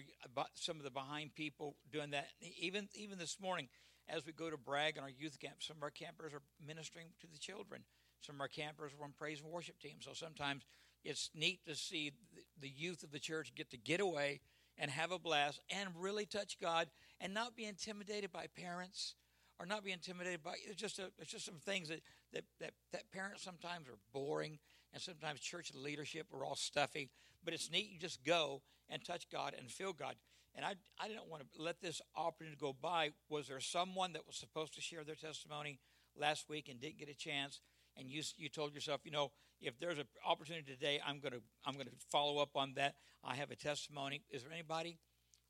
some 0.53 0.77
of 0.77 0.83
the 0.83 0.91
behind 0.91 1.35
people 1.35 1.75
doing 1.91 2.11
that. 2.11 2.27
Even 2.57 2.87
even 2.93 3.17
this 3.17 3.37
morning, 3.41 3.67
as 4.07 4.25
we 4.25 4.31
go 4.31 4.49
to 4.49 4.55
brag 4.55 4.97
on 4.97 5.03
our 5.03 5.09
youth 5.09 5.37
camp, 5.41 5.55
some 5.59 5.75
of 5.75 5.83
our 5.83 5.89
campers 5.89 6.33
are 6.33 6.41
ministering 6.65 7.07
to 7.19 7.27
the 7.27 7.37
children. 7.37 7.83
Some 8.21 8.35
of 8.35 8.41
our 8.41 8.47
campers 8.47 8.93
are 8.97 9.03
on 9.03 9.11
praise 9.17 9.41
and 9.41 9.51
worship 9.51 9.77
teams. 9.77 10.05
So 10.05 10.13
sometimes 10.13 10.63
it's 11.03 11.31
neat 11.35 11.65
to 11.67 11.75
see 11.75 12.13
the 12.57 12.69
youth 12.69 13.03
of 13.03 13.11
the 13.11 13.19
church 13.19 13.53
get 13.55 13.71
to 13.71 13.77
get 13.77 13.99
away 13.99 14.39
and 14.77 14.89
have 14.89 15.11
a 15.11 15.19
blast 15.19 15.59
and 15.69 15.89
really 15.99 16.25
touch 16.25 16.57
God 16.61 16.87
and 17.19 17.33
not 17.33 17.57
be 17.57 17.65
intimidated 17.65 18.31
by 18.31 18.47
parents 18.47 19.15
or 19.61 19.65
not 19.65 19.83
be 19.83 19.91
intimidated 19.91 20.41
by 20.43 20.55
it's 20.65 20.81
just 20.81 20.99
a, 20.99 21.11
it's 21.19 21.31
just 21.31 21.45
some 21.45 21.59
things 21.65 21.89
that, 21.89 22.01
that, 22.33 22.43
that, 22.59 22.71
that 22.91 23.11
parents 23.11 23.43
sometimes 23.43 23.87
are 23.87 23.97
boring 24.13 24.57
and 24.93 25.01
sometimes 25.01 25.39
church 25.39 25.71
leadership 25.75 26.27
are 26.33 26.43
all 26.43 26.55
stuffy 26.55 27.09
but 27.43 27.53
it's 27.53 27.69
neat 27.69 27.89
you 27.91 27.99
just 27.99 28.23
go 28.23 28.61
and 28.89 29.03
touch 29.03 29.29
god 29.31 29.53
and 29.57 29.69
feel 29.69 29.93
god 29.93 30.15
and 30.55 30.65
i, 30.65 30.73
I 30.99 31.07
didn't 31.07 31.29
want 31.29 31.43
to 31.43 31.61
let 31.61 31.81
this 31.81 32.01
opportunity 32.15 32.57
go 32.59 32.73
by 32.79 33.11
was 33.29 33.47
there 33.47 33.59
someone 33.59 34.13
that 34.13 34.25
was 34.25 34.35
supposed 34.35 34.73
to 34.75 34.81
share 34.81 35.03
their 35.03 35.15
testimony 35.15 35.79
last 36.17 36.49
week 36.49 36.67
and 36.69 36.79
didn't 36.79 36.97
get 36.97 37.09
a 37.09 37.15
chance 37.15 37.61
and 37.97 38.09
you 38.09 38.23
you 38.37 38.49
told 38.49 38.73
yourself, 38.73 39.01
you 39.03 39.11
know, 39.11 39.31
if 39.59 39.79
there's 39.79 39.97
an 39.97 40.05
opportunity 40.25 40.71
today, 40.71 40.99
I'm 41.05 41.19
going 41.19 41.33
to 41.33 41.41
I'm 41.65 41.73
going 41.73 41.87
to 41.87 41.93
follow 42.09 42.41
up 42.41 42.55
on 42.55 42.73
that. 42.75 42.95
I 43.23 43.35
have 43.35 43.51
a 43.51 43.55
testimony. 43.55 44.23
Is 44.31 44.43
there 44.43 44.51
anybody? 44.51 44.97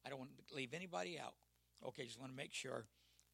I 0.06 0.10
don't 0.10 0.20
want 0.20 0.32
to 0.50 0.56
leave 0.56 0.74
anybody 0.74 1.20
out. 1.20 1.34
Okay, 1.88 2.06
just 2.06 2.20
want 2.20 2.32
to 2.32 2.38
make 2.38 2.54
sure. 2.54 2.86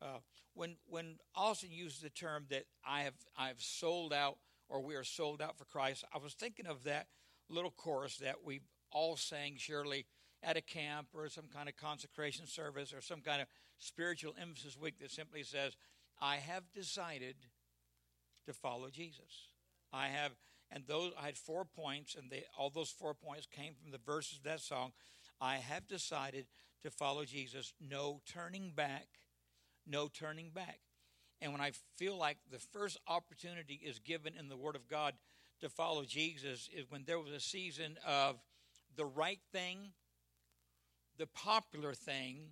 Uh, 0.02 0.20
when 0.54 0.76
when 0.88 1.18
Austin 1.36 1.72
used 1.72 2.04
the 2.04 2.10
term 2.10 2.46
that 2.50 2.66
I 2.88 3.02
have 3.02 3.16
I've 3.38 3.62
sold 3.62 4.14
out 4.14 4.38
or 4.70 4.82
we 4.82 4.96
are 4.96 5.04
sold 5.04 5.42
out 5.42 5.58
for 5.58 5.66
Christ, 5.66 6.04
I 6.14 6.18
was 6.18 6.34
thinking 6.34 6.68
of 6.68 6.84
that 6.84 7.08
little 7.50 7.72
chorus 7.72 8.18
that 8.18 8.44
we 8.44 8.62
all 8.92 9.16
sang 9.16 9.56
surely 9.58 10.06
at 10.44 10.58
a 10.58 10.62
camp 10.62 11.08
or 11.14 11.30
some 11.30 11.48
kind 11.54 11.70
of 11.70 11.76
consecration 11.76 12.46
service 12.46 12.94
or 12.94 13.02
some 13.02 13.22
kind 13.22 13.42
of 13.42 13.48
spiritual 13.80 14.36
emphasis 14.40 14.78
week 14.78 15.00
that 15.00 15.12
simply 15.12 15.44
says, 15.44 15.76
I 16.22 16.38
have 16.38 16.64
decided 16.74 17.36
to 18.46 18.54
follow 18.54 18.90
Jesus. 18.90 19.50
I 19.94 20.08
have, 20.08 20.32
and 20.72 20.84
those 20.88 21.12
I 21.20 21.28
had 21.28 21.38
four 21.38 21.66
points, 21.66 22.16
and 22.16 22.30
they, 22.30 22.44
all 22.58 22.70
those 22.70 22.90
four 22.90 23.14
points 23.14 23.48
came 23.48 23.74
from 23.74 23.92
the 23.92 24.00
verses 24.00 24.40
of 24.40 24.44
that 24.44 24.62
song. 24.62 24.92
I 25.40 25.58
have 25.58 25.88
decided 25.88 26.48
to 26.84 26.92
follow 26.92 27.26
Jesus. 27.26 27.74
No 27.80 28.22
turning 28.26 28.72
back. 28.76 29.08
No 29.88 30.08
turning 30.08 30.50
back. 30.50 30.80
And 31.42 31.52
when 31.52 31.62
I 31.62 31.72
feel 31.98 32.18
like 32.18 32.38
the 32.52 32.60
first 32.60 32.98
opportunity 33.08 33.80
is 33.84 34.00
given 34.00 34.34
in 34.38 34.50
the 34.50 34.58
Word 34.58 34.76
of 34.76 34.88
God 34.88 35.14
to 35.62 35.70
follow 35.70 36.04
Jesus, 36.04 36.70
is 36.76 36.90
when 36.90 37.04
there 37.06 37.20
was 37.20 37.32
a 37.32 37.40
season 37.40 37.98
of 38.06 38.38
the 38.96 39.06
right 39.06 39.40
thing, 39.52 39.92
the 41.18 41.28
popular 41.28 41.94
thing, 41.94 42.52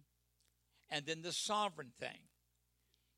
and 0.90 1.06
then 1.06 1.22
the 1.22 1.32
sovereign 1.32 1.92
thing. 2.00 2.20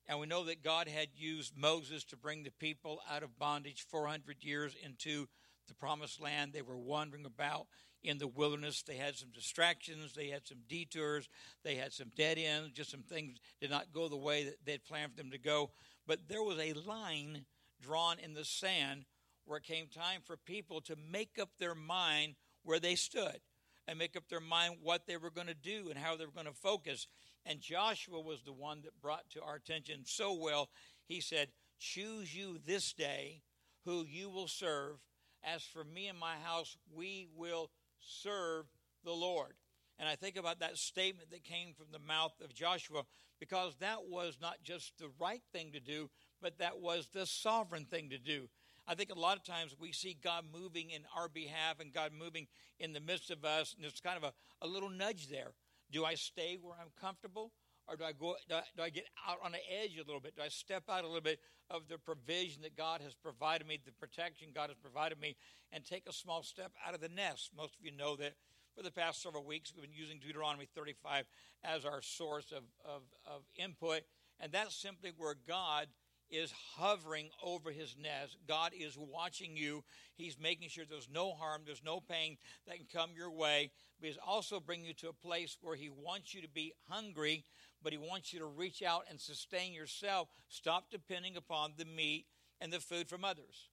And 0.08 0.20
we 0.20 0.28
know 0.28 0.46
that 0.46 0.64
God 0.64 0.88
had 0.88 1.10
used 1.18 1.58
Moses 1.58 2.06
to 2.06 2.18
bring 2.18 2.44
the 2.44 2.52
people 2.52 3.02
out 3.12 3.24
of 3.24 3.38
bondage 3.38 3.86
400 3.92 4.38
years 4.42 4.74
into 4.84 5.28
the 5.68 5.76
promised 5.76 6.22
land. 6.22 6.54
They 6.54 6.62
were 6.62 6.78
wandering 6.78 7.26
about 7.26 7.68
in 8.04 8.18
the 8.18 8.28
wilderness. 8.28 8.84
They 8.84 8.96
had 8.96 9.16
some 9.16 9.30
distractions, 9.34 10.14
they 10.14 10.28
had 10.28 10.48
some 10.48 10.60
detours, 10.68 11.28
they 11.64 11.76
had 11.76 11.94
some 11.94 12.12
dead 12.16 12.38
ends, 12.38 12.72
just 12.72 12.92
some 12.92 13.04
things 13.04 13.40
did 13.60 13.70
not 13.70 13.92
go 13.92 14.08
the 14.08 14.16
way 14.16 14.46
that 14.46 14.66
they 14.66 14.74
had 14.74 14.86
planned 14.86 15.12
for 15.12 15.18
them 15.18 15.32
to 15.32 15.38
go. 15.38 15.72
But 16.06 16.28
there 16.28 16.44
was 16.44 16.58
a 16.60 16.74
line 16.74 17.46
drawn 17.82 18.20
in 18.20 18.34
the 18.34 18.46
sand 18.46 19.06
where 19.46 19.58
it 19.58 19.64
came 19.64 19.88
time 19.88 20.22
for 20.24 20.38
people 20.38 20.82
to 20.82 20.96
make 21.12 21.38
up 21.40 21.50
their 21.58 21.76
mind 21.76 22.36
where 22.64 22.80
they 22.80 22.96
stood 22.96 23.40
and 23.88 23.98
make 23.98 24.18
up 24.18 24.28
their 24.30 24.42
mind 24.42 24.76
what 24.82 25.08
they 25.08 25.18
were 25.18 25.30
going 25.30 25.48
to 25.48 25.54
do 25.54 25.88
and 25.90 25.98
how 25.98 26.16
they 26.16 26.26
were 26.26 26.32
going 26.32 26.46
to 26.46 26.54
focus. 26.54 27.08
And 27.46 27.62
Joshua 27.62 28.20
was 28.20 28.44
the 28.44 28.54
one 28.54 28.82
that 28.82 29.02
brought 29.02 29.30
to 29.32 29.42
our 29.42 29.56
attention 29.56 30.02
so 30.06 30.34
well. 30.34 30.70
He 31.06 31.22
said, 31.22 31.50
Choose 31.80 32.36
you 32.36 32.58
this 32.66 32.92
day 32.92 33.42
who 33.86 34.04
you 34.06 34.30
will 34.30 34.48
serve. 34.48 34.98
As 35.44 35.64
for 35.64 35.84
me 35.84 36.08
and 36.08 36.18
my 36.18 36.36
house, 36.44 36.78
we 36.96 37.28
will 37.36 37.70
serve 38.00 38.66
the 39.04 39.12
Lord. 39.12 39.54
And 40.00 40.08
I 40.08 40.16
think 40.16 40.38
about 40.38 40.60
that 40.60 40.78
statement 40.78 41.32
that 41.32 41.44
came 41.44 41.74
from 41.74 41.88
the 41.92 42.00
mouth 42.00 42.34
of 42.44 42.54
Joshua 42.54 43.04
because 43.40 43.76
that 43.80 44.08
was 44.10 44.38
not 44.42 44.58
just 44.64 44.98
the 44.98 45.10
right 45.20 45.42
thing 45.52 45.72
to 45.72 45.80
do, 45.80 46.10
but 46.42 46.60
that 46.60 46.80
was 46.80 47.08
the 47.14 47.26
sovereign 47.26 47.86
thing 47.86 48.10
to 48.10 48.18
do. 48.18 48.50
I 48.88 48.96
think 48.96 49.12
a 49.12 49.20
lot 49.20 49.38
of 49.38 49.44
times 49.44 49.76
we 49.78 49.92
see 49.92 50.18
God 50.24 50.46
moving 50.52 50.92
in 50.92 51.02
our 51.16 51.28
behalf 51.28 51.80
and 51.80 51.94
God 51.94 52.12
moving 52.18 52.48
in 52.80 52.94
the 52.94 53.00
midst 53.00 53.32
of 53.32 53.44
us, 53.44 53.74
and 53.76 53.86
it's 53.86 54.00
kind 54.00 54.18
of 54.18 54.24
a, 54.24 54.34
a 54.66 54.68
little 54.68 54.90
nudge 54.90 55.28
there. 55.28 55.52
Do 55.92 56.06
I 56.06 56.16
stay 56.16 56.58
where 56.62 56.76
I'm 56.80 56.92
comfortable? 57.00 57.52
Or 57.88 57.96
do 57.96 58.04
I 58.04 58.12
go? 58.12 58.36
Do 58.50 58.56
I, 58.56 58.64
do 58.76 58.84
I, 58.84 58.90
get 58.90 59.06
out 59.28 59.38
on 59.44 59.54
the 59.54 59.60
edge 59.82 59.96
a 59.96 60.06
little 60.06 60.20
bit? 60.20 60.36
Do 60.36 60.42
I 60.42 60.50
step 60.50 60.84
out 60.90 61.04
a 61.04 61.08
little 61.08 61.22
bit 61.22 61.40
of 61.70 61.88
the 61.88 61.98
provision 61.98 62.62
that 62.64 62.76
God 62.76 63.02
has 63.02 63.14
provided 63.16 63.66
me, 63.66 63.80
the 63.84 63.92
protection 63.94 64.50
God 64.54 64.70
has 64.70 64.78
provided 64.78 65.20
me, 65.20 65.36
and 65.72 65.86
take 65.86 66.04
a 66.08 66.14
small 66.14 66.44
step 66.44 66.72
out 66.86 66.94
of 66.94 67.02
the 67.02 67.10
nest? 67.10 67.52
Most 67.56 67.76
of 67.76 67.86
you 67.86 67.92
know 67.96 68.16
that 68.18 68.34
for 68.76 68.84
the 68.84 68.92
past 68.92 69.24
several 69.24 69.46
weeks 69.46 69.74
we've 69.74 69.84
been 69.84 69.98
using 69.98 70.20
Deuteronomy 70.20 70.68
35 70.76 71.26
as 71.64 71.86
our 71.86 72.02
source 72.02 72.52
of, 72.52 72.64
of, 72.86 73.02
of 73.26 73.42
input, 73.56 74.02
and 74.40 74.52
that's 74.52 74.76
simply 74.76 75.12
where 75.18 75.36
God 75.48 75.88
is 76.30 76.54
hovering 76.76 77.30
over 77.44 77.72
his 77.72 77.96
nest. 78.02 78.38
God 78.48 78.72
is 78.78 78.98
watching 78.98 79.56
you. 79.56 79.84
He's 80.16 80.38
making 80.40 80.70
sure 80.70 80.86
there's 80.88 81.10
no 81.12 81.34
harm, 81.34 81.62
there's 81.66 81.84
no 81.84 82.00
pain 82.00 82.38
that 82.68 82.78
can 82.78 82.88
come 82.92 83.12
your 83.16 83.32
way. 83.32 83.72
But 84.00 84.08
he's 84.08 84.20
also 84.26 84.60
bringing 84.60 84.86
you 84.86 84.94
to 84.96 85.10
a 85.10 85.14
place 85.14 85.58
where 85.62 85.76
he 85.76 85.90
wants 85.90 86.34
you 86.34 86.42
to 86.42 86.50
be 86.50 86.74
hungry, 86.90 87.46
but 87.84 87.94
he 87.94 87.98
wants 87.98 88.34
you 88.34 88.40
to 88.40 88.46
reach 88.46 88.82
out 88.82 89.04
and 89.10 89.20
sustain 89.20 89.74
yourself. 89.74 90.30
Stop 90.50 90.86
depending 90.92 91.36
upon 91.38 91.74
the 91.78 91.86
meat 91.86 92.26
and 92.60 92.72
the 92.72 92.80
food 92.80 93.08
from 93.08 93.24
others. 93.24 93.70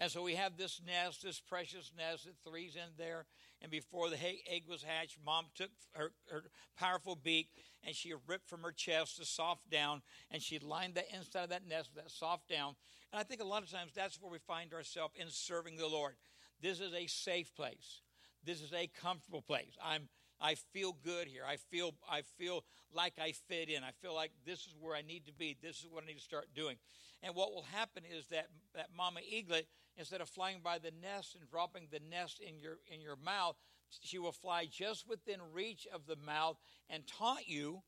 And 0.00 0.10
so 0.10 0.22
we 0.22 0.34
have 0.34 0.56
this 0.56 0.80
nest, 0.84 1.22
this 1.22 1.40
precious 1.40 1.92
nest 1.96 2.24
that 2.24 2.34
three's 2.42 2.74
in 2.74 2.88
there. 2.96 3.26
And 3.60 3.70
before 3.70 4.08
the 4.08 4.16
egg 4.16 4.62
was 4.66 4.82
hatched, 4.82 5.18
mom 5.24 5.46
took 5.54 5.70
her, 5.92 6.12
her 6.30 6.44
powerful 6.78 7.14
beak 7.14 7.50
and 7.84 7.94
she 7.94 8.14
ripped 8.26 8.48
from 8.48 8.62
her 8.62 8.72
chest 8.72 9.18
the 9.18 9.26
soft 9.26 9.68
down 9.70 10.00
and 10.30 10.42
she 10.42 10.58
lined 10.58 10.94
the 10.94 11.04
inside 11.14 11.44
of 11.44 11.50
that 11.50 11.68
nest 11.68 11.90
with 11.94 12.02
that 12.02 12.10
soft 12.10 12.48
down. 12.48 12.76
And 13.12 13.20
I 13.20 13.24
think 13.24 13.42
a 13.42 13.46
lot 13.46 13.62
of 13.62 13.70
times 13.70 13.92
that's 13.94 14.20
where 14.20 14.32
we 14.32 14.38
find 14.38 14.72
ourselves 14.72 15.14
in 15.16 15.26
serving 15.28 15.76
the 15.76 15.86
Lord. 15.86 16.14
This 16.62 16.80
is 16.80 16.94
a 16.94 17.06
safe 17.06 17.54
place. 17.54 18.00
This 18.42 18.62
is 18.62 18.72
a 18.72 18.86
comfortable 18.86 19.42
place. 19.42 19.76
I'm 19.84 20.08
I 20.40 20.54
feel 20.72 20.96
good 21.04 21.28
here. 21.28 21.42
I 21.46 21.56
feel 21.56 21.94
I 22.10 22.22
feel 22.38 22.64
like 22.92 23.14
I 23.20 23.32
fit 23.32 23.68
in. 23.68 23.84
I 23.84 23.90
feel 24.00 24.14
like 24.14 24.32
this 24.46 24.60
is 24.60 24.74
where 24.80 24.96
I 24.96 25.02
need 25.02 25.26
to 25.26 25.32
be. 25.32 25.56
This 25.60 25.80
is 25.80 25.86
what 25.90 26.04
I 26.04 26.06
need 26.06 26.18
to 26.18 26.24
start 26.24 26.48
doing. 26.54 26.76
And 27.22 27.34
what 27.34 27.52
will 27.52 27.66
happen 27.72 28.04
is 28.10 28.26
that 28.28 28.46
that 28.74 28.88
mama 28.96 29.20
eaglet, 29.28 29.66
instead 29.96 30.20
of 30.20 30.28
flying 30.28 30.60
by 30.62 30.78
the 30.78 30.92
nest 31.02 31.36
and 31.38 31.48
dropping 31.48 31.88
the 31.90 32.00
nest 32.10 32.40
in 32.40 32.58
your 32.58 32.78
in 32.92 33.00
your 33.00 33.16
mouth, 33.16 33.56
she 34.00 34.18
will 34.18 34.32
fly 34.32 34.66
just 34.70 35.08
within 35.08 35.40
reach 35.52 35.86
of 35.92 36.06
the 36.06 36.16
mouth 36.16 36.56
and 36.88 37.06
taunt 37.06 37.46
you, 37.46 37.82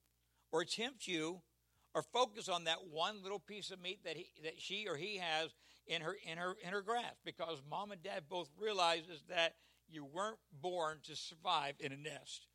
or 0.51 0.65
tempt 0.65 1.07
you, 1.07 1.41
or 1.95 2.03
focus 2.03 2.49
on 2.49 2.65
that 2.65 2.89
one 2.91 3.23
little 3.23 3.39
piece 3.39 3.71
of 3.71 3.81
meat 3.81 4.01
that 4.05 4.17
he 4.17 4.27
that 4.45 4.61
she 4.61 4.87
or 4.87 4.97
he 4.97 5.17
has 5.17 5.55
in 5.87 6.03
her 6.03 6.17
in 6.27 6.37
her 6.37 6.55
in 6.63 6.73
her 6.73 6.83
grasp. 6.83 7.17
Because 7.25 7.63
mom 7.69 7.93
and 7.93 8.03
dad 8.03 8.25
both 8.29 8.51
realizes 8.61 9.23
that 9.29 9.55
you 9.93 10.05
weren't 10.05 10.39
born 10.61 10.99
to 11.05 11.17
survive 11.17 11.75
in 11.81 11.93
a 11.93 11.97
nest. 11.97 12.47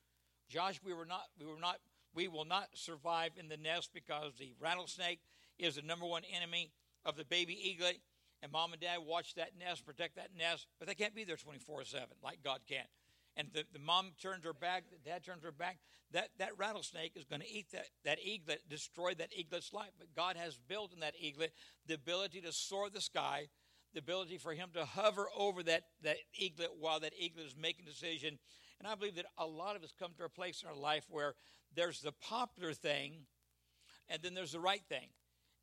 Josh, 0.50 0.80
we 0.84 0.94
were 0.94 1.06
not 1.06 1.24
we 1.40 1.46
were 1.46 1.60
not 1.60 1.78
we 2.14 2.28
will 2.28 2.46
not 2.46 2.70
survive 2.74 3.32
in 3.38 3.48
the 3.48 3.58
nest 3.58 3.92
because 3.94 4.34
the 4.40 4.54
rattlesnake 4.60 5.20
is 5.60 5.76
the 5.76 5.82
number 5.82 6.06
one 6.06 6.24
enemy 6.34 6.72
of 7.06 7.16
the 7.16 7.26
baby 7.26 7.58
eaglet. 7.70 8.00
And 8.44 8.52
mom 8.52 8.72
and 8.72 8.82
dad 8.82 9.00
watch 9.06 9.34
that 9.36 9.52
nest, 9.58 9.86
protect 9.86 10.16
that 10.16 10.30
nest, 10.38 10.68
but 10.78 10.88
they 10.88 10.94
can't 10.94 11.16
be 11.16 11.24
there 11.24 11.38
24 11.38 11.86
7 11.86 12.08
like 12.24 12.44
God 12.44 12.60
can. 12.68 12.86
And 13.36 13.50
the, 13.54 13.64
the 13.72 13.80
mom 13.80 14.12
turns 14.20 14.44
her 14.46 14.54
back, 14.54 14.86
the 14.90 15.10
dad 15.10 15.24
turns 15.24 15.44
her 15.44 15.52
back. 15.52 15.78
That, 16.12 16.30
that 16.40 16.58
rattlesnake 16.58 17.14
is 17.16 17.26
going 17.26 17.42
to 17.42 17.52
eat 17.52 17.72
that, 17.72 17.86
that 18.04 18.18
eaglet, 18.24 18.62
destroy 18.68 19.14
that 19.16 19.30
eaglet's 19.36 19.74
life. 19.74 19.92
But 20.00 20.16
God 20.16 20.38
has 20.38 20.58
built 20.68 20.94
in 20.94 21.02
that 21.02 21.14
eaglet 21.20 21.54
the 21.86 21.94
ability 21.94 22.42
to 22.42 22.52
soar 22.52 22.90
the 22.90 23.02
sky, 23.02 23.48
the 23.98 24.04
ability 24.14 24.38
for 24.38 24.54
him 24.54 24.70
to 24.76 24.86
hover 24.86 25.28
over 25.36 25.64
that, 25.64 25.82
that 26.04 26.18
eaglet 26.36 26.70
while 26.80 27.00
that 27.00 27.14
eaglet 27.20 27.48
is 27.48 27.56
making 27.60 27.84
decision. 27.84 28.38
And 28.78 28.88
I 28.88 28.94
believe 28.94 29.16
that 29.16 29.26
a 29.40 29.46
lot 29.48 29.76
of 29.76 29.84
us 29.84 29.92
come 29.98 30.12
to 30.20 30.26
a 30.26 30.30
place 30.30 30.62
in 30.62 30.70
our 30.70 30.76
life 30.76 31.04
where 31.10 31.34
there's 31.76 32.02
the 32.02 32.12
popular 32.12 32.74
thing 32.74 33.26
and 34.08 34.22
then 34.22 34.36
there's 34.36 34.52
the 34.52 34.60
right 34.60 34.84
thing. 34.88 35.10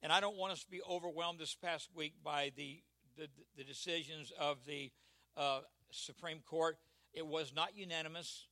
And 0.02 0.12
I 0.12 0.18
don't 0.18 0.36
want 0.36 0.52
us 0.52 0.64
to 0.64 0.70
be 0.70 0.82
overwhelmed 0.82 1.38
this 1.38 1.54
past 1.54 1.90
week 1.94 2.14
by 2.24 2.50
the, 2.56 2.82
the, 3.16 3.28
the 3.56 3.62
decisions 3.62 4.32
of 4.36 4.58
the 4.66 4.90
uh, 5.36 5.60
Supreme 5.92 6.40
Court. 6.44 6.76
It 7.12 7.24
was 7.24 7.52
not 7.54 7.76
unanimous. 7.76 8.48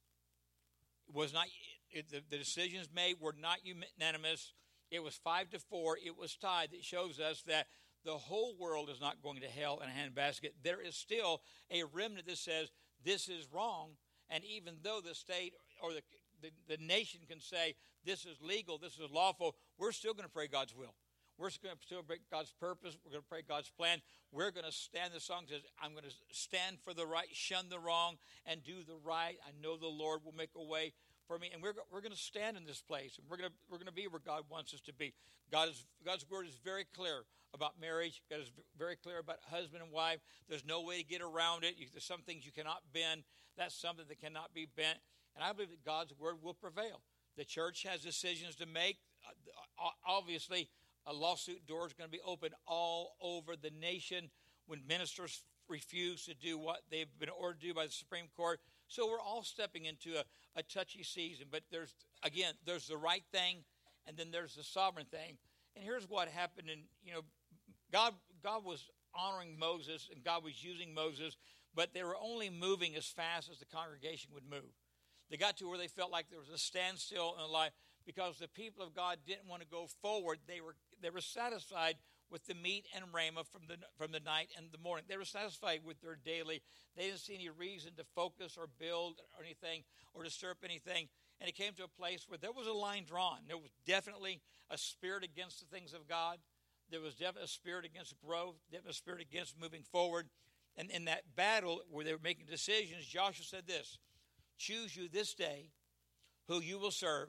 It 1.08 1.14
was 1.16 1.32
not 1.32 1.46
it, 1.90 2.08
the, 2.08 2.22
the 2.30 2.38
decisions 2.38 2.88
made 2.94 3.16
were 3.20 3.34
not 3.36 3.58
unanimous. 3.64 4.52
It 4.92 5.02
was 5.02 5.16
five 5.16 5.50
to 5.50 5.58
four. 5.58 5.98
It 6.04 6.16
was 6.16 6.36
tied. 6.36 6.70
That 6.70 6.84
shows 6.84 7.18
us 7.18 7.42
that 7.48 7.66
the 8.04 8.12
whole 8.12 8.54
world 8.58 8.88
is 8.90 9.00
not 9.00 9.22
going 9.22 9.40
to 9.40 9.46
hell 9.46 9.80
in 9.82 9.88
a 9.88 9.92
handbasket. 9.92 10.50
There 10.62 10.80
is 10.80 10.94
still 10.94 11.42
a 11.70 11.84
remnant 11.92 12.26
that 12.26 12.38
says 12.38 12.70
this 13.04 13.28
is 13.28 13.46
wrong. 13.52 13.90
And 14.30 14.44
even 14.44 14.76
though 14.82 15.00
the 15.04 15.14
state 15.14 15.52
or 15.82 15.92
the, 15.92 16.02
the, 16.40 16.76
the 16.76 16.82
nation 16.82 17.20
can 17.28 17.40
say 17.40 17.74
this 18.04 18.24
is 18.24 18.40
legal, 18.40 18.78
this 18.78 18.98
is 18.98 19.10
lawful, 19.10 19.56
we're 19.78 19.92
still 19.92 20.14
going 20.14 20.26
to 20.26 20.32
pray 20.32 20.48
God's 20.48 20.74
will. 20.74 20.94
We're 21.38 21.50
going 21.62 21.74
to 21.74 21.88
celebrate 21.88 22.30
God's 22.30 22.52
purpose. 22.60 22.96
We're 23.04 23.12
going 23.12 23.22
to 23.22 23.28
pray 23.28 23.42
God's 23.46 23.70
plan. 23.70 24.00
We're 24.30 24.50
going 24.50 24.66
to 24.66 24.72
stand. 24.72 25.12
The 25.14 25.20
song 25.20 25.44
says, 25.48 25.62
I'm 25.82 25.92
going 25.92 26.04
to 26.04 26.14
stand 26.30 26.76
for 26.84 26.94
the 26.94 27.06
right, 27.06 27.26
shun 27.32 27.68
the 27.68 27.80
wrong, 27.80 28.16
and 28.46 28.62
do 28.62 28.84
the 28.86 28.96
right. 29.04 29.36
I 29.44 29.50
know 29.60 29.76
the 29.76 29.88
Lord 29.88 30.20
will 30.24 30.34
make 30.34 30.50
a 30.54 30.62
way 30.62 30.92
for 31.26 31.38
me. 31.38 31.50
And 31.52 31.62
we're, 31.62 31.74
we're 31.90 32.00
going 32.00 32.12
to 32.12 32.18
stand 32.18 32.56
in 32.56 32.64
this 32.64 32.80
place. 32.80 33.18
And 33.18 33.26
we're 33.30 33.36
going 33.36 33.50
to, 33.50 33.56
we're 33.70 33.78
to 33.78 33.92
be 33.92 34.06
where 34.06 34.20
God 34.24 34.42
wants 34.50 34.74
us 34.74 34.80
to 34.82 34.92
be. 34.92 35.14
God 35.50 35.68
is, 35.68 35.86
God's 36.04 36.24
word 36.30 36.46
is 36.46 36.58
very 36.64 36.84
clear 36.96 37.24
about 37.54 37.80
marriage. 37.80 38.22
God 38.30 38.40
is 38.40 38.50
very 38.78 38.96
clear 38.96 39.18
about 39.18 39.38
husband 39.50 39.82
and 39.82 39.92
wife. 39.92 40.20
There's 40.48 40.64
no 40.64 40.82
way 40.82 41.02
to 41.02 41.04
get 41.04 41.20
around 41.20 41.64
it. 41.64 41.74
There's 41.92 42.04
some 42.04 42.22
things 42.22 42.46
you 42.46 42.52
cannot 42.52 42.82
bend. 42.92 43.24
That's 43.56 43.74
something 43.74 44.06
that 44.08 44.20
cannot 44.20 44.54
be 44.54 44.66
bent. 44.76 44.98
And 45.36 45.44
I 45.44 45.52
believe 45.52 45.70
that 45.70 45.84
God's 45.84 46.12
word 46.18 46.36
will 46.42 46.54
prevail. 46.54 47.02
The 47.36 47.44
church 47.44 47.82
has 47.84 48.00
decisions 48.00 48.56
to 48.56 48.66
make. 48.66 48.98
Uh, 49.78 49.88
obviously, 50.06 50.68
A 51.06 51.12
lawsuit 51.12 51.66
door 51.66 51.86
is 51.86 51.92
going 51.92 52.08
to 52.08 52.12
be 52.12 52.22
open 52.24 52.50
all 52.66 53.16
over 53.20 53.56
the 53.56 53.70
nation 53.80 54.30
when 54.66 54.80
ministers 54.86 55.42
refuse 55.68 56.24
to 56.26 56.34
do 56.34 56.58
what 56.58 56.82
they've 56.90 57.08
been 57.18 57.28
ordered 57.28 57.60
to 57.60 57.66
do 57.68 57.74
by 57.74 57.86
the 57.86 57.92
Supreme 57.92 58.26
Court. 58.36 58.60
So 58.92 59.08
we're 59.08 59.20
all 59.20 59.42
stepping 59.42 59.86
into 59.86 60.18
a, 60.18 60.24
a 60.54 60.62
touchy 60.62 61.02
season. 61.02 61.46
But 61.50 61.62
there's, 61.70 61.94
again, 62.22 62.52
there's 62.66 62.88
the 62.88 62.98
right 62.98 63.24
thing, 63.32 63.64
and 64.06 64.18
then 64.18 64.30
there's 64.30 64.54
the 64.54 64.62
sovereign 64.62 65.06
thing. 65.06 65.38
And 65.74 65.82
here's 65.82 66.08
what 66.08 66.28
happened. 66.28 66.68
And, 66.70 66.82
you 67.02 67.14
know, 67.14 67.22
God, 67.90 68.12
God 68.42 68.66
was 68.66 68.90
honoring 69.14 69.58
Moses, 69.58 70.10
and 70.12 70.22
God 70.22 70.44
was 70.44 70.62
using 70.62 70.92
Moses, 70.92 71.38
but 71.74 71.94
they 71.94 72.04
were 72.04 72.16
only 72.22 72.50
moving 72.50 72.94
as 72.94 73.06
fast 73.06 73.50
as 73.50 73.58
the 73.58 73.64
congregation 73.64 74.30
would 74.34 74.44
move. 74.48 74.76
They 75.30 75.38
got 75.38 75.56
to 75.58 75.68
where 75.68 75.78
they 75.78 75.88
felt 75.88 76.12
like 76.12 76.28
there 76.28 76.40
was 76.40 76.50
a 76.50 76.58
standstill 76.58 77.36
in 77.42 77.50
life 77.50 77.72
because 78.04 78.38
the 78.38 78.48
people 78.48 78.84
of 78.84 78.94
God 78.94 79.18
didn't 79.26 79.48
want 79.48 79.62
to 79.62 79.68
go 79.68 79.86
forward. 80.02 80.38
They 80.46 80.60
were 80.60 80.74
they 81.00 81.08
were 81.08 81.22
satisfied 81.22 81.96
with 82.32 82.46
the 82.46 82.54
meat 82.54 82.86
and 82.96 83.04
rhema 83.12 83.46
from 83.46 83.62
the 83.68 83.76
from 83.98 84.10
the 84.10 84.20
night 84.20 84.48
and 84.56 84.66
the 84.72 84.78
morning. 84.78 85.04
They 85.06 85.18
were 85.18 85.24
satisfied 85.24 85.80
with 85.84 86.00
their 86.00 86.16
daily. 86.16 86.62
They 86.96 87.04
didn't 87.04 87.20
see 87.20 87.34
any 87.34 87.50
reason 87.50 87.92
to 87.98 88.04
focus 88.16 88.56
or 88.58 88.66
build 88.80 89.20
or 89.38 89.44
anything 89.44 89.84
or 90.14 90.24
disturb 90.24 90.56
anything. 90.64 91.08
And 91.40 91.48
it 91.48 91.54
came 91.54 91.74
to 91.74 91.84
a 91.84 91.88
place 91.88 92.24
where 92.26 92.38
there 92.38 92.52
was 92.52 92.66
a 92.66 92.72
line 92.72 93.04
drawn. 93.04 93.38
There 93.46 93.58
was 93.58 93.70
definitely 93.86 94.40
a 94.70 94.78
spirit 94.78 95.22
against 95.22 95.60
the 95.60 95.66
things 95.66 95.92
of 95.92 96.08
God. 96.08 96.38
There 96.90 97.00
was 97.00 97.14
definitely 97.14 97.44
a 97.44 97.48
spirit 97.48 97.84
against 97.84 98.18
growth, 98.24 98.56
definitely 98.70 98.90
a 98.90 98.94
spirit 98.94 99.20
against 99.20 99.60
moving 99.60 99.82
forward. 99.82 100.28
And 100.76 100.90
in 100.90 101.04
that 101.04 101.36
battle 101.36 101.82
where 101.90 102.04
they 102.04 102.12
were 102.12 102.20
making 102.22 102.46
decisions, 102.46 103.06
Joshua 103.06 103.44
said 103.44 103.66
this 103.66 103.98
Choose 104.56 104.96
you 104.96 105.08
this 105.08 105.34
day 105.34 105.70
who 106.48 106.60
you 106.60 106.78
will 106.78 106.90
serve. 106.90 107.28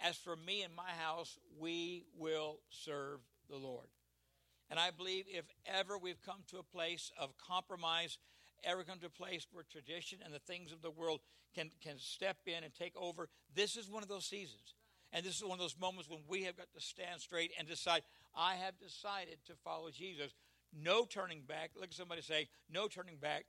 As 0.00 0.16
for 0.16 0.36
me 0.36 0.62
and 0.62 0.74
my 0.76 0.90
house, 0.90 1.38
we 1.58 2.04
will 2.16 2.60
serve 2.70 3.18
the 3.50 3.56
Lord. 3.56 3.88
And 4.70 4.78
I 4.78 4.90
believe 4.90 5.24
if 5.28 5.44
ever 5.66 5.96
we've 5.96 6.22
come 6.22 6.40
to 6.48 6.58
a 6.58 6.62
place 6.62 7.10
of 7.18 7.36
compromise, 7.38 8.18
ever 8.64 8.84
come 8.84 8.98
to 9.00 9.06
a 9.06 9.10
place 9.10 9.46
where 9.50 9.64
tradition 9.64 10.18
and 10.24 10.34
the 10.34 10.38
things 10.38 10.72
of 10.72 10.82
the 10.82 10.90
world 10.90 11.20
can, 11.54 11.70
can 11.82 11.98
step 11.98 12.36
in 12.46 12.64
and 12.64 12.74
take 12.74 12.96
over, 12.96 13.28
this 13.54 13.76
is 13.76 13.88
one 13.88 14.02
of 14.02 14.08
those 14.08 14.26
seasons. 14.26 14.74
And 15.12 15.24
this 15.24 15.36
is 15.36 15.42
one 15.42 15.52
of 15.52 15.58
those 15.58 15.78
moments 15.80 16.08
when 16.08 16.20
we 16.28 16.42
have 16.44 16.56
got 16.56 16.66
to 16.74 16.80
stand 16.80 17.20
straight 17.20 17.52
and 17.58 17.66
decide, 17.66 18.02
I 18.36 18.56
have 18.56 18.78
decided 18.78 19.38
to 19.46 19.54
follow 19.64 19.90
Jesus. 19.90 20.34
No 20.72 21.06
turning 21.06 21.42
back. 21.42 21.70
Look 21.74 21.86
at 21.90 21.94
somebody 21.94 22.20
say, 22.20 22.48
no 22.70 22.88
turning 22.88 23.16
back. 23.16 23.46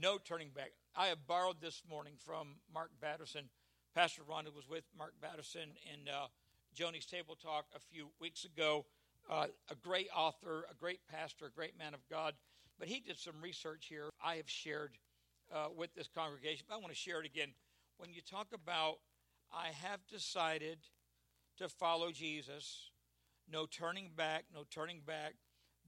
No 0.00 0.16
turning 0.16 0.48
back. 0.48 0.72
I 0.96 1.08
have 1.08 1.26
borrowed 1.26 1.60
this 1.60 1.82
morning 1.88 2.14
from 2.24 2.56
Mark 2.72 2.90
Batterson. 3.00 3.50
Pastor 3.94 4.22
Rhonda 4.22 4.54
was 4.54 4.68
with 4.68 4.84
Mark 4.96 5.14
Batterson 5.20 5.68
in 5.92 6.08
uh, 6.08 6.28
Joni's 6.74 7.04
Table 7.04 7.36
Talk 7.36 7.66
a 7.74 7.80
few 7.80 8.08
weeks 8.20 8.44
ago. 8.44 8.86
Uh, 9.30 9.46
a 9.70 9.76
great 9.76 10.08
author, 10.14 10.64
a 10.68 10.74
great 10.74 10.98
pastor, 11.08 11.46
a 11.46 11.50
great 11.50 11.78
man 11.78 11.94
of 11.94 12.00
God. 12.10 12.34
But 12.80 12.88
he 12.88 12.98
did 12.98 13.16
some 13.16 13.34
research 13.40 13.86
here 13.88 14.10
I 14.24 14.36
have 14.36 14.50
shared 14.50 14.98
uh, 15.54 15.68
with 15.76 15.94
this 15.94 16.08
congregation. 16.12 16.66
But 16.68 16.74
I 16.74 16.78
want 16.78 16.90
to 16.90 16.98
share 16.98 17.20
it 17.20 17.26
again. 17.26 17.50
When 17.98 18.12
you 18.12 18.22
talk 18.22 18.48
about, 18.52 18.96
I 19.54 19.68
have 19.68 20.00
decided 20.08 20.78
to 21.58 21.68
follow 21.68 22.10
Jesus, 22.10 22.90
no 23.50 23.66
turning 23.66 24.10
back, 24.16 24.46
no 24.52 24.64
turning 24.68 25.00
back. 25.06 25.34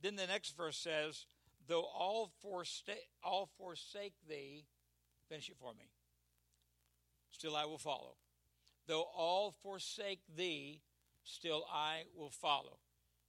Then 0.00 0.14
the 0.14 0.26
next 0.26 0.56
verse 0.56 0.76
says, 0.76 1.26
though 1.66 1.82
all, 1.82 2.30
all 3.24 3.48
forsake 3.58 4.14
thee, 4.28 4.66
finish 5.28 5.48
it 5.48 5.56
for 5.58 5.72
me, 5.72 5.90
still 7.30 7.56
I 7.56 7.64
will 7.64 7.78
follow. 7.78 8.16
Though 8.86 9.06
all 9.16 9.54
forsake 9.62 10.20
thee, 10.36 10.82
still 11.24 11.64
I 11.72 12.02
will 12.16 12.30
follow. 12.30 12.78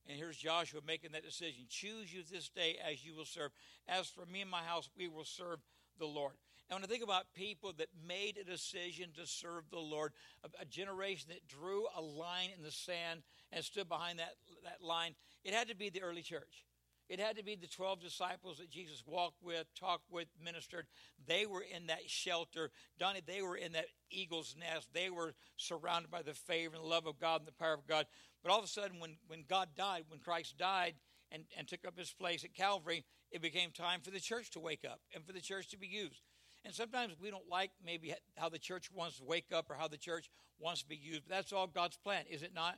And 0.08 0.18
here's 0.18 0.38
Joshua 0.38 0.82
making 0.86 1.12
that 1.14 1.24
decision. 1.24 1.66
Choose 1.70 2.14
you 2.14 2.24
this 2.30 2.50
day 2.50 2.78
as 2.86 3.06
you 3.06 3.16
will 3.16 3.26
serve. 3.26 3.52
As 3.88 4.08
for 4.08 4.26
me 4.26 4.42
and 4.42 4.52
my 4.52 4.64
house, 4.64 4.90
we 4.98 5.08
will 5.08 5.24
serve 5.24 5.60
the 5.98 6.06
Lord. 6.06 6.34
And 6.70 6.78
when 6.78 6.84
I 6.84 6.88
think 6.88 7.04
about 7.04 7.26
people 7.34 7.74
that 7.78 7.88
made 8.08 8.38
a 8.38 8.44
decision 8.44 9.10
to 9.18 9.28
serve 9.28 9.70
the 9.70 9.80
Lord, 9.80 10.14
a, 10.60 10.66
generation 10.66 11.30
that 11.30 11.48
drew 11.48 11.86
a 11.96 12.02
line 12.02 12.50
in 12.56 12.64
the 12.64 12.72
sand 12.72 13.22
and 13.52 13.64
stood 13.64 13.88
behind 13.88 14.20
that, 14.20 14.36
that 14.64 14.82
line, 14.82 15.16
it 15.44 15.54
had 15.54 15.68
to 15.68 15.76
be 15.76 15.90
the 15.90 16.02
early 16.02 16.22
church. 16.22 16.66
It 17.10 17.20
had 17.20 17.38
to 17.38 17.44
be 17.44 17.56
the 17.56 17.68
12 17.68 18.00
disciples 18.00 18.58
that 18.58 18.70
Jesus 18.70 19.04
walked 19.06 19.44
with, 19.44 19.66
talked 19.80 20.10
with, 20.10 20.28
ministered. 20.44 20.88
They 21.28 21.46
were 21.46 21.62
in 21.62 21.88
that 21.88 22.10
shelter. 22.10 22.72
Donnie, 22.98 23.22
they 23.26 23.42
were 23.42 23.58
in 23.58 23.74
that 23.74 23.88
eagle's 24.10 24.56
nest. 24.58 24.88
They 24.94 25.10
were 25.10 25.34
surrounded 25.58 26.10
by 26.10 26.22
the 26.22 26.34
favor 26.34 26.76
and 26.76 26.84
the 26.84 26.88
love 26.88 27.06
of 27.06 27.20
God 27.20 27.42
and 27.42 27.48
the 27.48 27.52
power 27.52 27.74
of 27.74 27.88
God. 27.88 28.08
But 28.42 28.52
all 28.52 28.60
of 28.60 28.66
a 28.66 28.70
sudden, 28.70 29.00
when, 29.00 29.18
when 29.28 29.44
God 29.48 29.70
died, 29.76 30.06
when 30.08 30.20
Christ 30.20 30.58
died 30.58 30.96
and, 31.32 31.44
and 31.58 31.68
took 31.68 31.86
up 31.86 31.98
his 31.98 32.12
place 32.12 32.44
at 32.44 32.54
Calvary, 32.54 33.04
it 33.32 33.42
became 33.42 33.72
time 33.72 34.00
for 34.02 34.12
the 34.12 34.20
church 34.20 34.52
to 34.52 34.60
wake 34.60 34.86
up 34.90 35.02
and 35.14 35.26
for 35.26 35.34
the 35.34 35.42
church 35.42 35.70
to 35.70 35.78
be 35.78 35.88
used. 35.88 36.22
And 36.66 36.74
sometimes 36.74 37.16
we 37.22 37.30
don't 37.30 37.50
like 37.50 37.72
maybe 37.86 38.14
how 38.38 38.48
the 38.48 38.60
church 38.60 38.90
wants 38.94 39.18
to 39.18 39.26
wake 39.26 39.52
up 39.54 39.70
or 39.70 39.76
how 39.76 39.90
the 39.90 39.98
church 39.98 40.30
wants 40.60 40.82
to 40.82 40.88
be 40.88 40.96
used. 40.96 41.24
But 41.28 41.36
that's 41.36 41.54
all 41.54 41.68
God's 41.68 41.98
plan, 41.98 42.24
is 42.30 42.44
it 42.44 42.54
not? 42.54 42.78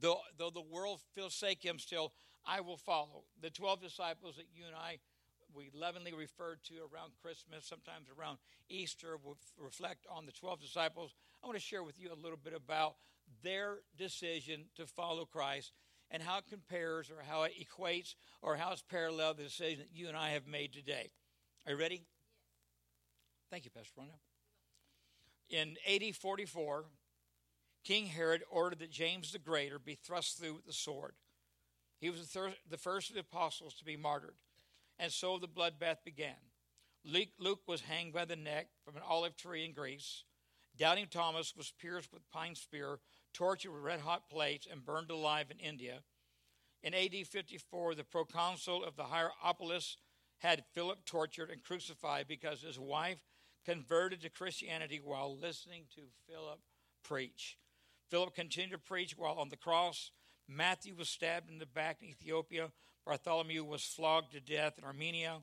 Though, 0.00 0.20
though 0.36 0.50
the 0.50 0.62
world 0.62 1.00
forsake 1.16 1.64
him 1.64 1.80
still, 1.80 2.12
I 2.48 2.60
will 2.62 2.78
follow. 2.78 3.24
The 3.42 3.50
12 3.50 3.82
disciples 3.82 4.36
that 4.36 4.46
you 4.54 4.64
and 4.66 4.74
I, 4.74 4.98
we 5.54 5.70
lovingly 5.74 6.14
refer 6.14 6.56
to 6.68 6.74
around 6.92 7.12
Christmas, 7.20 7.66
sometimes 7.66 8.08
around 8.18 8.38
Easter, 8.70 9.18
will 9.22 9.36
reflect 9.58 10.06
on 10.10 10.24
the 10.24 10.32
12 10.32 10.60
disciples. 10.60 11.14
I 11.42 11.46
want 11.46 11.58
to 11.58 11.64
share 11.64 11.82
with 11.82 12.00
you 12.00 12.10
a 12.10 12.16
little 12.20 12.38
bit 12.42 12.54
about 12.54 12.94
their 13.42 13.80
decision 13.98 14.64
to 14.76 14.86
follow 14.86 15.26
Christ 15.26 15.72
and 16.10 16.22
how 16.22 16.38
it 16.38 16.44
compares 16.48 17.10
or 17.10 17.22
how 17.28 17.42
it 17.42 17.52
equates 17.60 18.14
or 18.40 18.56
how 18.56 18.72
it's 18.72 18.82
parallel 18.82 19.34
the 19.34 19.42
decision 19.42 19.80
that 19.80 19.94
you 19.94 20.08
and 20.08 20.16
I 20.16 20.30
have 20.30 20.46
made 20.46 20.72
today. 20.72 21.10
Are 21.66 21.72
you 21.72 21.78
ready? 21.78 21.96
Yes. 21.96 22.04
Thank 23.50 23.64
you, 23.66 23.70
Pastor 23.70 23.92
Rhonda. 24.00 24.16
In 25.50 25.76
AD 25.86 26.16
44, 26.16 26.86
King 27.84 28.06
Herod 28.06 28.42
ordered 28.50 28.78
that 28.78 28.90
James 28.90 29.32
the 29.32 29.38
Greater 29.38 29.78
be 29.78 29.94
thrust 29.94 30.38
through 30.38 30.54
with 30.54 30.66
the 30.66 30.72
sword. 30.72 31.12
He 32.00 32.10
was 32.10 32.20
the, 32.20 32.26
thir- 32.26 32.54
the 32.70 32.76
first 32.76 33.08
of 33.08 33.14
the 33.14 33.20
apostles 33.20 33.74
to 33.74 33.84
be 33.84 33.96
martyred, 33.96 34.36
and 34.98 35.12
so 35.12 35.38
the 35.38 35.48
bloodbath 35.48 36.04
began. 36.04 36.36
Luke, 37.04 37.60
was 37.66 37.80
hanged 37.82 38.12
by 38.12 38.24
the 38.24 38.36
neck 38.36 38.68
from 38.84 38.96
an 38.96 39.02
olive 39.08 39.36
tree 39.36 39.64
in 39.64 39.72
Greece. 39.72 40.24
Doubting 40.76 41.06
Thomas 41.10 41.56
was 41.56 41.72
pierced 41.80 42.12
with 42.12 42.22
a 42.22 42.36
pine 42.36 42.54
spear, 42.54 42.98
tortured 43.32 43.72
with 43.72 43.82
red 43.82 44.00
hot 44.00 44.28
plates, 44.28 44.66
and 44.70 44.84
burned 44.84 45.10
alive 45.10 45.50
in 45.50 45.58
India. 45.58 46.00
In 46.82 46.94
AD 46.94 47.26
54, 47.26 47.94
the 47.94 48.04
proconsul 48.04 48.84
of 48.84 48.96
the 48.96 49.04
Hierapolis 49.04 49.96
had 50.38 50.64
Philip 50.72 51.04
tortured 51.04 51.50
and 51.50 51.62
crucified 51.62 52.26
because 52.28 52.62
his 52.62 52.78
wife 52.78 53.18
converted 53.64 54.20
to 54.22 54.30
Christianity 54.30 55.00
while 55.02 55.36
listening 55.36 55.84
to 55.94 56.02
Philip 56.28 56.60
preach. 57.02 57.58
Philip 58.08 58.34
continued 58.34 58.72
to 58.72 58.78
preach 58.78 59.16
while 59.16 59.34
on 59.34 59.48
the 59.48 59.56
cross. 59.56 60.12
Matthew 60.48 60.94
was 60.94 61.10
stabbed 61.10 61.50
in 61.50 61.58
the 61.58 61.66
back 61.66 61.98
in 62.00 62.08
Ethiopia. 62.08 62.70
Bartholomew 63.04 63.64
was 63.64 63.82
flogged 63.84 64.32
to 64.32 64.40
death 64.40 64.78
in 64.78 64.84
Armenia. 64.84 65.42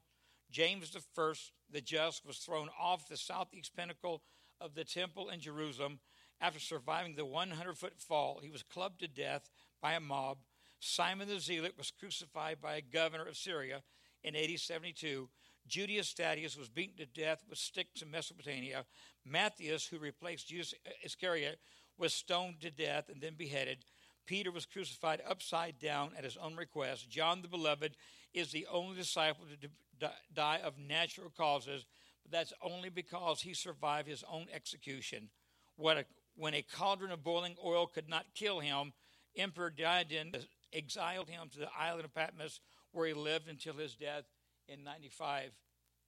James 0.52 0.90
the 0.90 1.02
first, 1.14 1.52
the 1.72 1.82
just, 1.82 2.26
was 2.26 2.38
thrown 2.38 2.70
off 2.80 3.08
the 3.08 3.18
southeast 3.18 3.76
pinnacle 3.76 4.24
of 4.60 4.74
the 4.74 4.84
temple 4.84 5.30
in 5.30 5.40
Jerusalem. 5.40 6.00
After 6.42 6.60
surviving 6.60 7.16
the 7.16 7.26
100 7.26 7.78
foot 7.78 8.00
fall, 8.00 8.40
he 8.42 8.50
was 8.50 8.64
clubbed 8.64 9.00
to 9.02 9.08
death 9.08 9.50
by 9.82 9.94
a 9.94 10.00
mob. 10.00 10.40
Simon 10.80 11.28
the 11.28 11.40
Zealot 11.40 11.78
was 11.78 11.92
crucified 11.92 12.60
by 12.62 12.76
a 12.76 12.82
governor 12.82 13.26
of 13.26 13.38
Syria 13.38 13.84
in 14.24 14.36
AD 14.36 14.60
72. 14.60 15.30
Judas 15.68 16.14
Thaddeus 16.14 16.58
was 16.58 16.70
beaten 16.70 16.98
to 16.98 17.06
death 17.06 17.44
with 17.50 17.58
sticks 17.58 18.02
in 18.02 18.12
Mesopotamia. 18.12 18.86
Matthias, 19.24 19.88
who 19.88 19.98
replaced 19.98 20.50
Judas 20.50 20.74
Iscariot, 21.04 21.60
was 21.98 22.14
stoned 22.14 22.62
to 22.62 22.70
death 22.70 23.10
and 23.10 23.22
then 23.22 23.34
beheaded. 23.36 23.86
Peter 24.26 24.52
was 24.52 24.66
crucified 24.66 25.22
upside 25.28 25.80
down 25.80 26.12
at 26.18 26.24
his 26.24 26.38
own 26.38 26.56
request. 26.56 27.10
John 27.10 27.42
the 27.42 27.48
Beloved 27.48 27.96
is 28.34 28.52
the 28.52 28.68
only 28.72 28.96
disciple 28.96 29.46
to 29.62 30.12
die 30.34 30.60
of 30.64 30.78
natural 30.78 31.32
causes, 31.36 31.86
but 32.24 32.32
that's 32.32 32.54
only 32.62 32.90
because 32.90 33.42
he 33.42 33.54
survived 33.54 34.08
his 34.08 34.24
own 34.30 34.48
execution. 34.54 35.30
What 35.78 35.98
a, 35.98 36.06
when 36.36 36.54
a 36.54 36.62
cauldron 36.62 37.12
of 37.12 37.24
boiling 37.24 37.56
oil 37.64 37.88
could 37.88 38.10
not 38.10 38.26
kill 38.34 38.60
him, 38.60 38.94
Emperor 39.38 39.70
Domitian 39.70 40.34
exiled 40.74 41.30
him 41.30 41.50
to 41.54 41.60
the 41.60 41.70
island 41.78 42.06
of 42.06 42.14
Patmos, 42.14 42.62
where 42.92 43.08
he 43.08 43.14
lived 43.14 43.48
until 43.48 43.74
his 43.74 43.96
death 43.96 44.26
in 44.68 44.84
95 44.84 45.52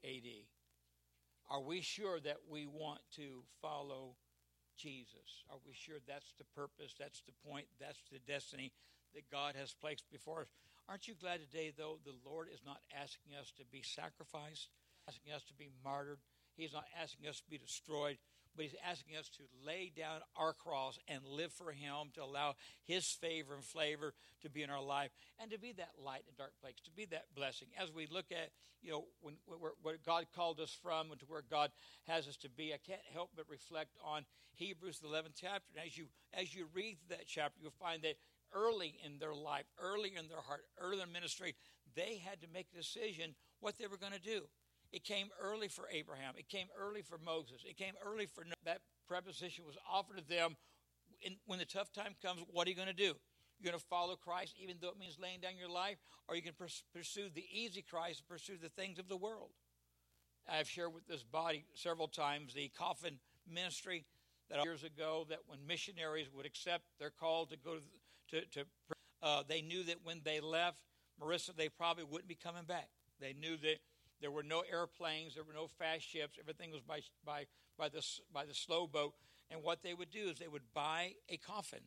AD. 0.03 0.09
Are 1.49 1.61
we 1.61 1.81
sure 1.81 2.19
that 2.19 2.37
we 2.49 2.65
want 2.65 2.99
to 3.15 3.43
follow 3.61 4.15
Jesus? 4.77 5.43
Are 5.49 5.57
we 5.65 5.73
sure 5.73 5.97
that's 6.07 6.33
the 6.37 6.45
purpose, 6.55 6.93
that's 6.97 7.21
the 7.25 7.35
point, 7.49 7.65
that's 7.79 8.01
the 8.11 8.19
destiny 8.19 8.71
that 9.13 9.29
God 9.31 9.55
has 9.59 9.73
placed 9.73 10.05
before 10.11 10.41
us? 10.41 10.47
Aren't 10.87 11.07
you 11.07 11.15
glad 11.19 11.41
today, 11.41 11.73
though, 11.75 11.99
the 12.05 12.15
Lord 12.23 12.47
is 12.53 12.61
not 12.65 12.79
asking 12.95 13.35
us 13.35 13.51
to 13.57 13.65
be 13.65 13.81
sacrificed, 13.81 14.69
asking 15.07 15.33
us 15.33 15.43
to 15.43 15.53
be 15.53 15.69
martyred? 15.83 16.19
He's 16.55 16.73
not 16.73 16.85
asking 17.01 17.27
us 17.27 17.41
to 17.41 17.49
be 17.49 17.57
destroyed, 17.57 18.17
but 18.57 18.65
He's 18.65 18.75
asking 18.85 19.15
us 19.15 19.29
to 19.37 19.43
lay 19.65 19.91
down 19.95 20.21
our 20.35 20.51
cross 20.51 20.99
and 21.07 21.21
live 21.23 21.53
for 21.53 21.71
Him, 21.71 22.09
to 22.15 22.23
allow 22.23 22.55
His 22.85 23.05
favor 23.05 23.53
and 23.53 23.63
flavor 23.63 24.13
to 24.41 24.49
be 24.49 24.63
in 24.63 24.69
our 24.69 24.83
life, 24.83 25.11
and 25.39 25.51
to 25.51 25.59
be 25.59 25.71
that 25.73 25.91
light 26.03 26.23
in 26.27 26.33
dark 26.37 26.53
place, 26.59 26.75
to 26.85 26.91
be 26.91 27.05
that 27.05 27.25
blessing. 27.35 27.67
As 27.81 27.93
we 27.93 28.07
look 28.07 28.25
at, 28.31 28.49
you 28.81 28.91
know, 28.91 29.05
when, 29.21 29.35
where, 29.81 29.97
God 30.05 30.25
called 30.35 30.59
us 30.59 30.75
from 30.81 31.11
and 31.11 31.19
to 31.19 31.25
where 31.27 31.43
God 31.49 31.71
has 32.07 32.27
us 32.27 32.37
to 32.37 32.49
be, 32.49 32.73
I 32.73 32.77
can't 32.85 33.01
help 33.13 33.29
but 33.35 33.45
reflect 33.49 33.95
on 34.03 34.25
Hebrews, 34.55 34.99
the 34.99 35.07
11th 35.07 35.39
chapter. 35.39 35.71
And 35.75 35.85
as 35.85 35.97
you 35.97 36.05
as 36.33 36.53
you 36.55 36.67
read 36.73 36.97
that 37.09 37.27
chapter, 37.27 37.59
you'll 37.61 37.71
find 37.79 38.01
that 38.01 38.15
early 38.53 38.97
in 39.05 39.19
their 39.19 39.33
life, 39.33 39.65
early 39.79 40.13
in 40.17 40.27
their 40.27 40.41
heart, 40.41 40.61
early 40.79 41.01
in 41.01 41.11
ministry, 41.11 41.55
they 41.95 42.21
had 42.23 42.41
to 42.41 42.47
make 42.53 42.67
a 42.73 42.77
decision 42.77 43.35
what 43.59 43.77
they 43.77 43.87
were 43.87 43.97
going 43.97 44.13
to 44.13 44.19
do. 44.19 44.41
It 44.91 45.03
came 45.03 45.29
early 45.41 45.67
for 45.67 45.85
Abraham. 45.91 46.33
It 46.37 46.49
came 46.49 46.67
early 46.79 47.01
for 47.01 47.17
Moses. 47.17 47.63
It 47.65 47.77
came 47.77 47.93
early 48.05 48.25
for 48.25 48.43
that 48.65 48.81
preposition 49.07 49.65
was 49.65 49.77
offered 49.91 50.17
to 50.17 50.27
them. 50.27 50.55
In, 51.21 51.35
when 51.45 51.59
the 51.59 51.65
tough 51.65 51.91
time 51.91 52.15
comes, 52.21 52.41
what 52.51 52.67
are 52.67 52.69
you 52.69 52.75
going 52.75 52.87
to 52.87 52.93
do? 52.93 53.15
You're 53.59 53.71
going 53.71 53.79
to 53.79 53.85
follow 53.89 54.15
Christ, 54.15 54.55
even 54.61 54.75
though 54.79 54.89
it 54.89 54.99
means 54.99 55.17
laying 55.19 55.39
down 55.39 55.57
your 55.57 55.69
life, 55.69 55.97
or 56.27 56.35
you 56.35 56.43
can 56.43 56.53
pursue 56.53 57.29
the 57.33 57.43
easy 57.51 57.81
Christ, 57.81 58.23
pursue 58.29 58.57
the 58.61 58.69
things 58.69 58.99
of 58.99 59.07
the 59.07 59.17
world. 59.17 59.49
I've 60.47 60.69
shared 60.69 60.93
with 60.93 61.07
this 61.07 61.23
body 61.23 61.65
several 61.73 62.07
times 62.07 62.53
the 62.53 62.69
coffin 62.77 63.19
ministry 63.51 64.05
that 64.49 64.63
years 64.63 64.83
ago 64.83 65.25
that 65.29 65.39
when 65.47 65.59
missionaries 65.67 66.27
would 66.33 66.45
accept 66.45 66.83
their 66.99 67.09
call 67.09 67.45
to 67.47 67.57
go 67.57 67.77
to, 68.29 68.41
to, 68.41 68.45
to 68.51 68.65
uh, 69.21 69.43
they 69.47 69.61
knew 69.61 69.83
that 69.83 69.97
when 70.03 70.21
they 70.23 70.39
left 70.39 70.79
Marissa, 71.21 71.55
they 71.55 71.69
probably 71.69 72.03
wouldn't 72.03 72.29
be 72.29 72.35
coming 72.35 72.63
back. 72.63 72.89
They 73.19 73.33
knew 73.33 73.57
that 73.57 73.77
there 74.21 74.31
were 74.31 74.43
no 74.43 74.63
airplanes, 74.71 75.35
there 75.35 75.43
were 75.43 75.53
no 75.53 75.67
fast 75.67 76.07
ships. 76.07 76.37
Everything 76.39 76.71
was 76.71 76.81
by 76.81 77.01
by 77.25 77.45
by 77.77 77.89
the 77.89 78.03
by 78.33 78.45
the 78.45 78.53
slow 78.53 78.87
boat. 78.87 79.13
And 79.49 79.63
what 79.63 79.81
they 79.81 79.93
would 79.93 80.11
do 80.11 80.29
is 80.29 80.39
they 80.39 80.47
would 80.47 80.73
buy 80.73 81.13
a 81.29 81.37
coffin, 81.37 81.79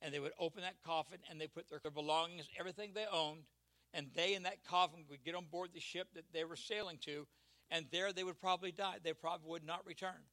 and 0.00 0.14
they 0.14 0.20
would 0.20 0.32
open 0.38 0.62
that 0.62 0.82
coffin 0.84 1.18
and 1.28 1.40
they 1.40 1.46
put 1.46 1.68
their 1.68 1.90
belongings, 1.90 2.48
everything 2.58 2.92
they 2.94 3.06
owned, 3.10 3.42
and 3.92 4.08
they 4.14 4.34
in 4.34 4.44
that 4.44 4.64
coffin 4.64 5.04
would 5.08 5.24
get 5.24 5.34
on 5.34 5.46
board 5.50 5.70
the 5.74 5.80
ship 5.80 6.08
that 6.14 6.32
they 6.32 6.44
were 6.44 6.56
sailing 6.56 6.98
to, 6.98 7.26
and 7.70 7.86
there 7.90 8.12
they 8.12 8.24
would 8.24 8.40
probably 8.40 8.72
die. 8.72 8.96
They 9.02 9.12
probably 9.12 9.48
would 9.48 9.66
not 9.66 9.86
return. 9.86 10.28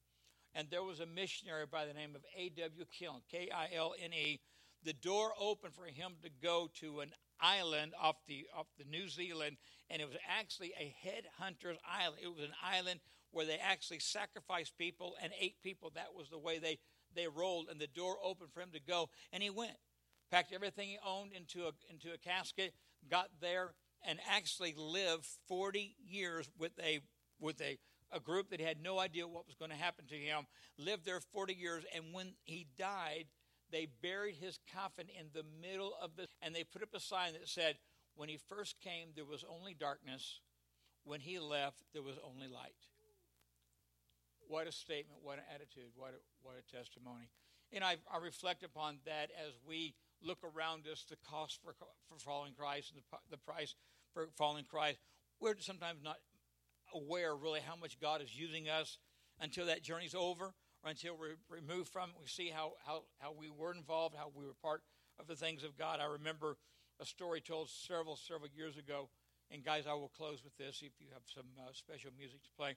And 0.54 0.68
there 0.70 0.82
was 0.82 1.00
a 1.00 1.06
missionary 1.06 1.66
by 1.66 1.86
the 1.86 1.94
name 1.94 2.14
of 2.16 2.22
A.W. 2.36 2.84
Kilne, 3.00 3.22
K 3.30 3.50
I 3.54 3.68
L 3.74 3.94
N 4.02 4.12
E. 4.12 4.40
The 4.82 4.92
door 4.92 5.32
opened 5.38 5.74
for 5.74 5.84
him 5.84 6.12
to 6.22 6.30
go 6.42 6.68
to 6.80 7.00
an 7.00 7.12
island 7.42 7.92
off 8.00 8.16
the 8.26 8.46
off 8.56 8.66
the 8.78 8.84
New 8.84 9.08
Zealand, 9.08 9.56
and 9.88 10.00
it 10.00 10.08
was 10.08 10.16
actually 10.28 10.72
a 10.78 10.94
headhunter's 11.04 11.78
island. 11.88 12.20
It 12.22 12.28
was 12.28 12.44
an 12.44 12.54
island 12.62 13.00
where 13.32 13.46
they 13.46 13.58
actually 13.58 14.00
sacrificed 14.00 14.76
people 14.76 15.14
and 15.22 15.32
ate 15.38 15.56
people. 15.62 15.92
That 15.94 16.14
was 16.16 16.28
the 16.30 16.38
way 16.38 16.58
they 16.58 16.78
they 17.14 17.26
rolled, 17.26 17.68
and 17.70 17.80
the 17.80 17.86
door 17.86 18.16
opened 18.22 18.52
for 18.52 18.60
him 18.60 18.70
to 18.72 18.80
go, 18.80 19.08
and 19.32 19.42
he 19.42 19.50
went, 19.50 19.76
packed 20.30 20.52
everything 20.52 20.88
he 20.88 20.98
owned 21.04 21.32
into 21.32 21.66
a 21.66 21.72
into 21.90 22.12
a 22.12 22.18
casket, 22.18 22.74
got 23.08 23.28
there, 23.40 23.74
and 24.06 24.18
actually 24.28 24.74
lived 24.76 25.26
40 25.48 25.96
years 26.06 26.48
with 26.58 26.72
a 26.82 27.00
with 27.38 27.60
a 27.60 27.78
a 28.12 28.20
group 28.20 28.50
that 28.50 28.60
had 28.60 28.82
no 28.82 28.98
idea 28.98 29.26
what 29.26 29.46
was 29.46 29.54
going 29.54 29.70
to 29.70 29.76
happen 29.76 30.04
to 30.06 30.16
him. 30.16 30.46
Lived 30.78 31.04
there 31.04 31.20
40 31.32 31.54
years, 31.54 31.84
and 31.94 32.12
when 32.12 32.32
he 32.42 32.66
died 32.76 33.26
they 33.70 33.88
buried 34.02 34.36
his 34.36 34.58
coffin 34.74 35.06
in 35.18 35.26
the 35.32 35.44
middle 35.60 35.92
of 36.00 36.16
the 36.16 36.26
and 36.42 36.54
they 36.54 36.64
put 36.64 36.82
up 36.82 36.94
a 36.94 37.00
sign 37.00 37.32
that 37.32 37.48
said 37.48 37.76
when 38.14 38.28
he 38.28 38.38
first 38.48 38.80
came 38.80 39.08
there 39.14 39.24
was 39.24 39.44
only 39.48 39.74
darkness. 39.74 40.40
When 41.04 41.20
he 41.20 41.38
left 41.38 41.82
there 41.92 42.02
was 42.02 42.16
only 42.24 42.48
light. 42.48 42.74
What 44.48 44.66
a 44.66 44.72
statement 44.72 45.20
what 45.22 45.38
an 45.38 45.44
attitude 45.54 45.90
what 45.96 46.10
a, 46.10 46.20
what 46.42 46.56
a 46.58 46.76
testimony. 46.76 47.30
And 47.72 47.84
I, 47.84 47.96
I 48.12 48.18
reflect 48.18 48.64
upon 48.64 48.98
that 49.06 49.30
as 49.46 49.52
we 49.66 49.94
look 50.22 50.38
around 50.44 50.86
us 50.90 51.06
the 51.08 51.16
cost 51.28 51.60
for, 51.62 51.72
for 51.72 52.18
following 52.18 52.52
christ 52.52 52.92
and 52.92 53.02
the, 53.02 53.18
the 53.30 53.38
price 53.38 53.74
for 54.12 54.28
following 54.36 54.64
christ. 54.64 54.98
We're 55.40 55.58
sometimes 55.60 56.02
not 56.02 56.16
aware 56.94 57.34
really 57.34 57.60
how 57.60 57.76
much 57.76 57.98
god 58.00 58.20
is 58.20 58.36
using 58.36 58.68
us 58.68 58.98
until 59.40 59.66
that 59.66 59.82
journey's 59.82 60.14
over 60.14 60.52
or 60.84 60.90
until 60.90 61.16
we're 61.16 61.36
removed 61.48 61.88
from 61.88 62.10
it. 62.10 62.16
We 62.20 62.28
see 62.28 62.48
how, 62.48 62.72
how, 62.86 63.02
how 63.18 63.32
we 63.38 63.50
were 63.50 63.72
involved, 63.72 64.14
how 64.16 64.30
we 64.34 64.44
were 64.44 64.54
part 64.62 64.82
of 65.18 65.26
the 65.26 65.36
things 65.36 65.64
of 65.64 65.76
God. 65.76 66.00
I 66.00 66.06
remember 66.06 66.56
a 67.00 67.06
story 67.06 67.40
told 67.40 67.68
several, 67.68 68.16
several 68.16 68.48
years 68.54 68.76
ago. 68.76 69.08
And 69.50 69.64
guys, 69.64 69.84
I 69.88 69.94
will 69.94 70.12
close 70.16 70.44
with 70.44 70.56
this 70.56 70.82
if 70.82 70.92
you 71.00 71.08
have 71.12 71.22
some 71.26 71.46
uh, 71.58 71.72
special 71.72 72.12
music 72.16 72.42
to 72.44 72.50
play. 72.56 72.76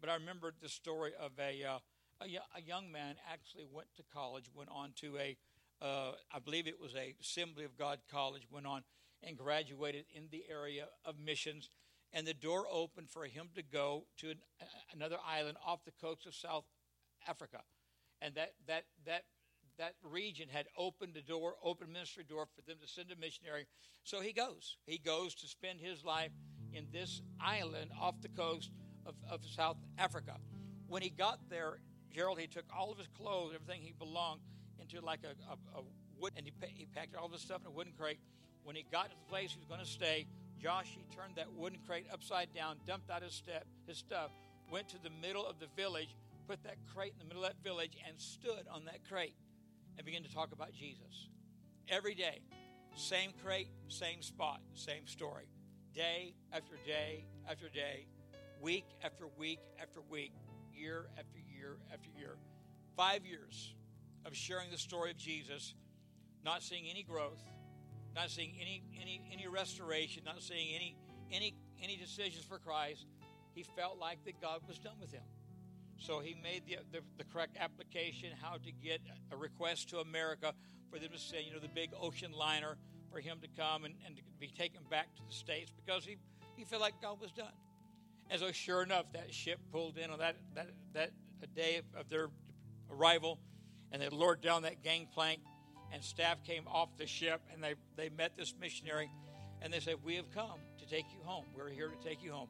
But 0.00 0.10
I 0.10 0.14
remember 0.14 0.52
the 0.60 0.68
story 0.68 1.12
of 1.20 1.32
a, 1.38 1.64
uh, 1.64 1.78
a, 2.20 2.26
a, 2.56 2.62
young 2.62 2.90
man 2.90 3.16
actually 3.30 3.66
went 3.70 3.88
to 3.96 4.02
college, 4.12 4.44
went 4.54 4.70
on 4.72 4.92
to 5.00 5.16
a, 5.18 5.36
uh, 5.82 6.12
I 6.32 6.38
believe 6.38 6.66
it 6.66 6.80
was 6.80 6.94
a 6.94 7.14
Assembly 7.20 7.64
of 7.64 7.76
God 7.76 7.98
college, 8.10 8.46
went 8.50 8.66
on 8.66 8.82
and 9.22 9.36
graduated 9.36 10.04
in 10.14 10.28
the 10.30 10.44
area 10.50 10.86
of 11.04 11.18
missions. 11.18 11.70
And 12.12 12.26
the 12.26 12.34
door 12.34 12.64
opened 12.70 13.10
for 13.10 13.24
him 13.24 13.48
to 13.56 13.62
go 13.62 14.04
to 14.18 14.30
an, 14.30 14.38
another 14.92 15.18
island 15.26 15.56
off 15.66 15.84
the 15.84 15.92
coast 16.00 16.26
of 16.26 16.34
South 16.34 16.64
Africa. 17.28 17.60
And 18.22 18.34
that, 18.34 18.52
that, 18.66 18.84
that, 19.06 19.24
that 19.78 19.94
region 20.02 20.48
had 20.50 20.66
opened 20.76 21.16
a 21.16 21.22
door, 21.22 21.54
open 21.62 21.92
ministry 21.92 22.24
door 22.28 22.46
for 22.54 22.62
them 22.62 22.78
to 22.80 22.88
send 22.88 23.10
a 23.10 23.16
missionary. 23.16 23.66
So 24.04 24.20
he 24.20 24.32
goes. 24.32 24.76
He 24.86 24.98
goes 24.98 25.34
to 25.36 25.46
spend 25.46 25.80
his 25.80 26.04
life 26.04 26.30
in 26.72 26.86
this 26.92 27.22
island 27.40 27.90
off 28.00 28.20
the 28.20 28.28
coast 28.28 28.70
of, 29.06 29.14
of 29.30 29.44
South 29.44 29.76
Africa. 29.98 30.36
When 30.88 31.02
he 31.02 31.10
got 31.10 31.38
there, 31.48 31.78
Gerald, 32.12 32.38
he 32.38 32.46
took 32.46 32.64
all 32.76 32.92
of 32.92 32.98
his 32.98 33.08
clothes, 33.08 33.52
everything 33.54 33.82
he 33.82 33.92
belonged, 33.98 34.40
into 34.80 35.04
like 35.04 35.20
a, 35.24 35.34
a, 35.50 35.78
a 35.78 35.82
wood, 36.20 36.32
and 36.36 36.46
he, 36.46 36.52
he 36.74 36.86
packed 36.86 37.16
all 37.16 37.28
this 37.28 37.42
stuff 37.42 37.60
in 37.62 37.66
a 37.66 37.70
wooden 37.70 37.92
crate. 37.98 38.18
When 38.62 38.76
he 38.76 38.84
got 38.90 39.10
to 39.10 39.16
the 39.16 39.30
place 39.30 39.52
he 39.52 39.58
was 39.58 39.66
going 39.66 39.80
to 39.80 39.86
stay, 39.86 40.26
Josh, 40.60 40.96
he 40.96 41.04
turned 41.14 41.36
that 41.36 41.52
wooden 41.52 41.78
crate 41.86 42.06
upside 42.12 42.54
down, 42.54 42.76
dumped 42.86 43.10
out 43.10 43.22
his, 43.22 43.34
step, 43.34 43.66
his 43.86 43.98
stuff, 43.98 44.30
went 44.70 44.88
to 44.90 45.02
the 45.02 45.10
middle 45.20 45.46
of 45.46 45.58
the 45.58 45.66
village, 45.76 46.14
put 46.46 46.62
that 46.64 46.76
crate 46.94 47.12
in 47.12 47.18
the 47.18 47.24
middle 47.24 47.44
of 47.44 47.50
that 47.50 47.62
village 47.62 47.96
and 48.06 48.18
stood 48.18 48.66
on 48.70 48.84
that 48.86 49.06
crate 49.08 49.34
and 49.96 50.04
began 50.04 50.22
to 50.22 50.32
talk 50.32 50.52
about 50.52 50.72
Jesus. 50.72 51.28
Every 51.88 52.14
day, 52.14 52.40
same 52.96 53.32
crate, 53.42 53.68
same 53.88 54.22
spot, 54.22 54.60
same 54.74 55.06
story. 55.06 55.48
Day 55.94 56.34
after 56.52 56.74
day 56.86 57.24
after 57.48 57.68
day, 57.68 58.06
week 58.60 58.86
after 59.02 59.26
week 59.38 59.60
after 59.80 60.00
week, 60.10 60.32
year 60.72 61.06
after 61.18 61.38
year 61.38 61.76
after 61.92 62.08
year. 62.16 62.36
Five 62.96 63.24
years 63.24 63.74
of 64.24 64.34
sharing 64.34 64.70
the 64.70 64.78
story 64.78 65.10
of 65.10 65.16
Jesus, 65.16 65.74
not 66.44 66.62
seeing 66.62 66.86
any 66.88 67.02
growth, 67.02 67.42
not 68.14 68.30
seeing 68.30 68.54
any 68.60 68.82
any 69.00 69.22
any 69.32 69.46
restoration, 69.46 70.22
not 70.24 70.42
seeing 70.42 70.74
any 70.74 70.96
any 71.32 71.54
any 71.82 71.96
decisions 71.96 72.44
for 72.44 72.58
Christ. 72.58 73.06
He 73.54 73.62
felt 73.62 73.98
like 73.98 74.24
that 74.24 74.40
God 74.40 74.60
was 74.66 74.78
done 74.78 74.96
with 75.00 75.12
him. 75.12 75.22
So 75.98 76.20
he 76.20 76.36
made 76.42 76.62
the, 76.66 76.78
the, 76.92 77.04
the, 77.18 77.24
correct 77.24 77.56
application 77.58 78.30
how 78.40 78.56
to 78.56 78.72
get 78.72 79.00
a 79.32 79.36
request 79.36 79.90
to 79.90 80.00
America 80.00 80.52
for 80.90 80.98
them 80.98 81.10
to 81.12 81.18
send, 81.18 81.46
you 81.46 81.52
know, 81.52 81.60
the 81.60 81.68
big 81.68 81.90
ocean 82.00 82.32
liner 82.32 82.76
for 83.10 83.20
him 83.20 83.38
to 83.42 83.48
come 83.56 83.84
and, 83.84 83.94
and 84.06 84.16
to 84.16 84.22
be 84.38 84.48
taken 84.48 84.82
back 84.90 85.14
to 85.14 85.22
the 85.26 85.32
States 85.32 85.72
because 85.84 86.04
he, 86.04 86.16
he 86.56 86.64
felt 86.64 86.82
like 86.82 86.94
God 87.00 87.20
was 87.20 87.30
done. 87.32 87.52
And 88.30 88.40
so, 88.40 88.52
sure 88.52 88.82
enough, 88.82 89.06
that 89.12 89.32
ship 89.32 89.60
pulled 89.70 89.98
in 89.98 90.10
on 90.10 90.18
that, 90.18 90.36
that, 90.54 90.70
that 90.94 91.10
day 91.54 91.80
of 91.96 92.08
their 92.08 92.28
arrival, 92.90 93.38
and 93.92 94.02
they 94.02 94.08
lowered 94.08 94.40
down 94.40 94.62
that 94.62 94.82
gangplank, 94.82 95.40
and 95.92 96.02
staff 96.02 96.42
came 96.42 96.66
off 96.66 96.96
the 96.96 97.06
ship, 97.06 97.40
and 97.52 97.62
they, 97.62 97.74
they 97.96 98.08
met 98.08 98.36
this 98.36 98.54
missionary, 98.58 99.10
and 99.62 99.72
they 99.72 99.80
said, 99.80 99.96
We 100.02 100.16
have 100.16 100.30
come 100.32 100.58
to 100.78 100.86
take 100.86 101.06
you 101.12 101.20
home. 101.24 101.44
We're 101.54 101.68
here 101.68 101.88
to 101.88 102.08
take 102.08 102.22
you 102.22 102.32
home. 102.32 102.48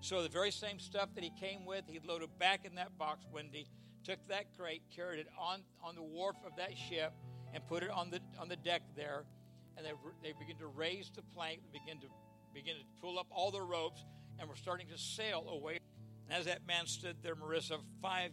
So 0.00 0.22
the 0.22 0.28
very 0.28 0.50
same 0.50 0.78
stuff 0.78 1.08
that 1.14 1.24
he 1.24 1.30
came 1.40 1.64
with, 1.64 1.84
he 1.88 1.98
loaded 2.06 2.30
back 2.38 2.64
in 2.64 2.76
that 2.76 2.96
box, 2.98 3.26
Wendy, 3.32 3.66
took 4.04 4.26
that 4.28 4.46
crate, 4.56 4.82
carried 4.94 5.18
it 5.18 5.26
on, 5.38 5.62
on 5.82 5.96
the 5.96 6.02
wharf 6.02 6.36
of 6.46 6.56
that 6.56 6.76
ship, 6.78 7.12
and 7.52 7.66
put 7.66 7.82
it 7.82 7.90
on 7.90 8.10
the 8.10 8.20
on 8.38 8.48
the 8.48 8.56
deck 8.56 8.82
there. 8.96 9.24
And 9.76 9.86
they, 9.86 9.92
they 10.22 10.34
begin 10.38 10.56
to 10.58 10.66
raise 10.66 11.10
the 11.14 11.22
plank, 11.34 11.60
begin 11.72 12.00
to 12.00 12.06
begin 12.54 12.76
to 12.76 12.82
pull 13.00 13.18
up 13.18 13.26
all 13.30 13.50
the 13.50 13.62
ropes, 13.62 14.04
and 14.38 14.48
we're 14.48 14.56
starting 14.56 14.88
to 14.88 14.98
sail 14.98 15.46
away. 15.48 15.78
And 16.28 16.38
as 16.38 16.46
that 16.46 16.66
man 16.66 16.86
stood 16.86 17.16
there, 17.22 17.34
Marissa, 17.34 17.78
five 18.00 18.30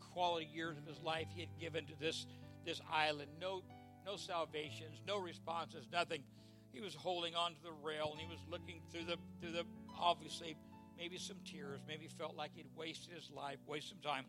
quality 0.00 0.48
years 0.52 0.76
of 0.78 0.86
his 0.86 1.00
life 1.00 1.26
he 1.34 1.40
had 1.40 1.50
given 1.60 1.86
to 1.86 1.94
this 2.00 2.26
this 2.64 2.80
island. 2.90 3.28
No 3.40 3.62
no 4.04 4.16
salvations, 4.16 5.00
no 5.06 5.18
responses, 5.18 5.86
nothing. 5.92 6.24
He 6.72 6.80
was 6.80 6.94
holding 6.94 7.34
on 7.34 7.54
to 7.54 7.62
the 7.62 7.72
rail 7.72 8.10
and 8.12 8.20
he 8.20 8.26
was 8.26 8.40
looking 8.48 8.80
through 8.90 9.04
the 9.04 9.16
through 9.40 9.52
the 9.52 9.64
obviously 9.98 10.56
maybe 11.02 11.18
some 11.18 11.38
tears, 11.44 11.80
maybe 11.88 12.06
felt 12.06 12.36
like 12.36 12.52
he'd 12.54 12.68
wasted 12.76 13.12
his 13.12 13.28
life, 13.34 13.56
wasted 13.66 13.98
some 14.00 14.12
time. 14.12 14.24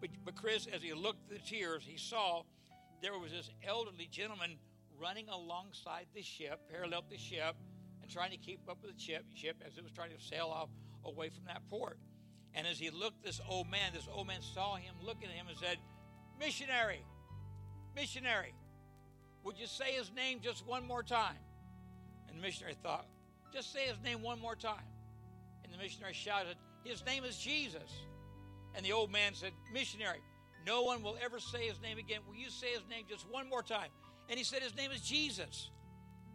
But, 0.00 0.10
but 0.24 0.34
Chris, 0.34 0.66
as 0.66 0.82
he 0.82 0.92
looked 0.92 1.30
at 1.30 1.38
the 1.38 1.48
tears, 1.48 1.84
he 1.86 1.96
saw 1.96 2.42
there 3.00 3.16
was 3.16 3.30
this 3.30 3.48
elderly 3.64 4.08
gentleman 4.10 4.58
running 5.00 5.28
alongside 5.28 6.06
the 6.16 6.22
ship, 6.22 6.58
parallel 6.68 7.02
to 7.02 7.10
the 7.10 7.16
ship, 7.16 7.54
and 8.02 8.10
trying 8.10 8.32
to 8.32 8.36
keep 8.36 8.58
up 8.68 8.78
with 8.82 8.92
the 8.92 9.00
ship, 9.00 9.24
ship 9.36 9.62
as 9.64 9.78
it 9.78 9.84
was 9.84 9.92
trying 9.92 10.10
to 10.10 10.20
sail 10.20 10.46
off 10.52 10.68
away 11.04 11.28
from 11.28 11.44
that 11.46 11.62
port. 11.70 11.96
And 12.52 12.66
as 12.66 12.80
he 12.80 12.90
looked 12.90 13.22
this 13.22 13.40
old 13.48 13.70
man, 13.70 13.92
this 13.94 14.08
old 14.12 14.26
man 14.26 14.42
saw 14.42 14.74
him 14.74 14.96
looking 15.00 15.28
at 15.28 15.36
him 15.36 15.46
and 15.48 15.56
said, 15.56 15.78
Missionary, 16.40 17.04
missionary, 17.94 18.52
would 19.44 19.56
you 19.60 19.68
say 19.68 19.92
his 19.92 20.10
name 20.10 20.40
just 20.42 20.66
one 20.66 20.84
more 20.84 21.04
time? 21.04 21.38
And 22.28 22.36
the 22.36 22.42
missionary 22.42 22.74
thought, 22.82 23.06
just 23.52 23.72
say 23.72 23.86
his 23.86 24.00
name 24.02 24.22
one 24.22 24.40
more 24.40 24.56
time. 24.56 24.82
And 25.66 25.74
the 25.74 25.82
missionary 25.82 26.14
shouted, 26.14 26.56
His 26.84 27.04
name 27.04 27.24
is 27.24 27.36
Jesus. 27.36 27.90
And 28.76 28.86
the 28.86 28.92
old 28.92 29.10
man 29.10 29.34
said, 29.34 29.50
Missionary, 29.72 30.20
no 30.64 30.82
one 30.82 31.02
will 31.02 31.16
ever 31.24 31.40
say 31.40 31.66
his 31.66 31.80
name 31.80 31.98
again. 31.98 32.20
Will 32.28 32.36
you 32.36 32.50
say 32.50 32.68
his 32.68 32.86
name 32.88 33.04
just 33.08 33.26
one 33.28 33.48
more 33.48 33.62
time? 33.62 33.88
And 34.28 34.38
he 34.38 34.44
said, 34.44 34.62
His 34.62 34.76
name 34.76 34.92
is 34.92 35.00
Jesus. 35.00 35.70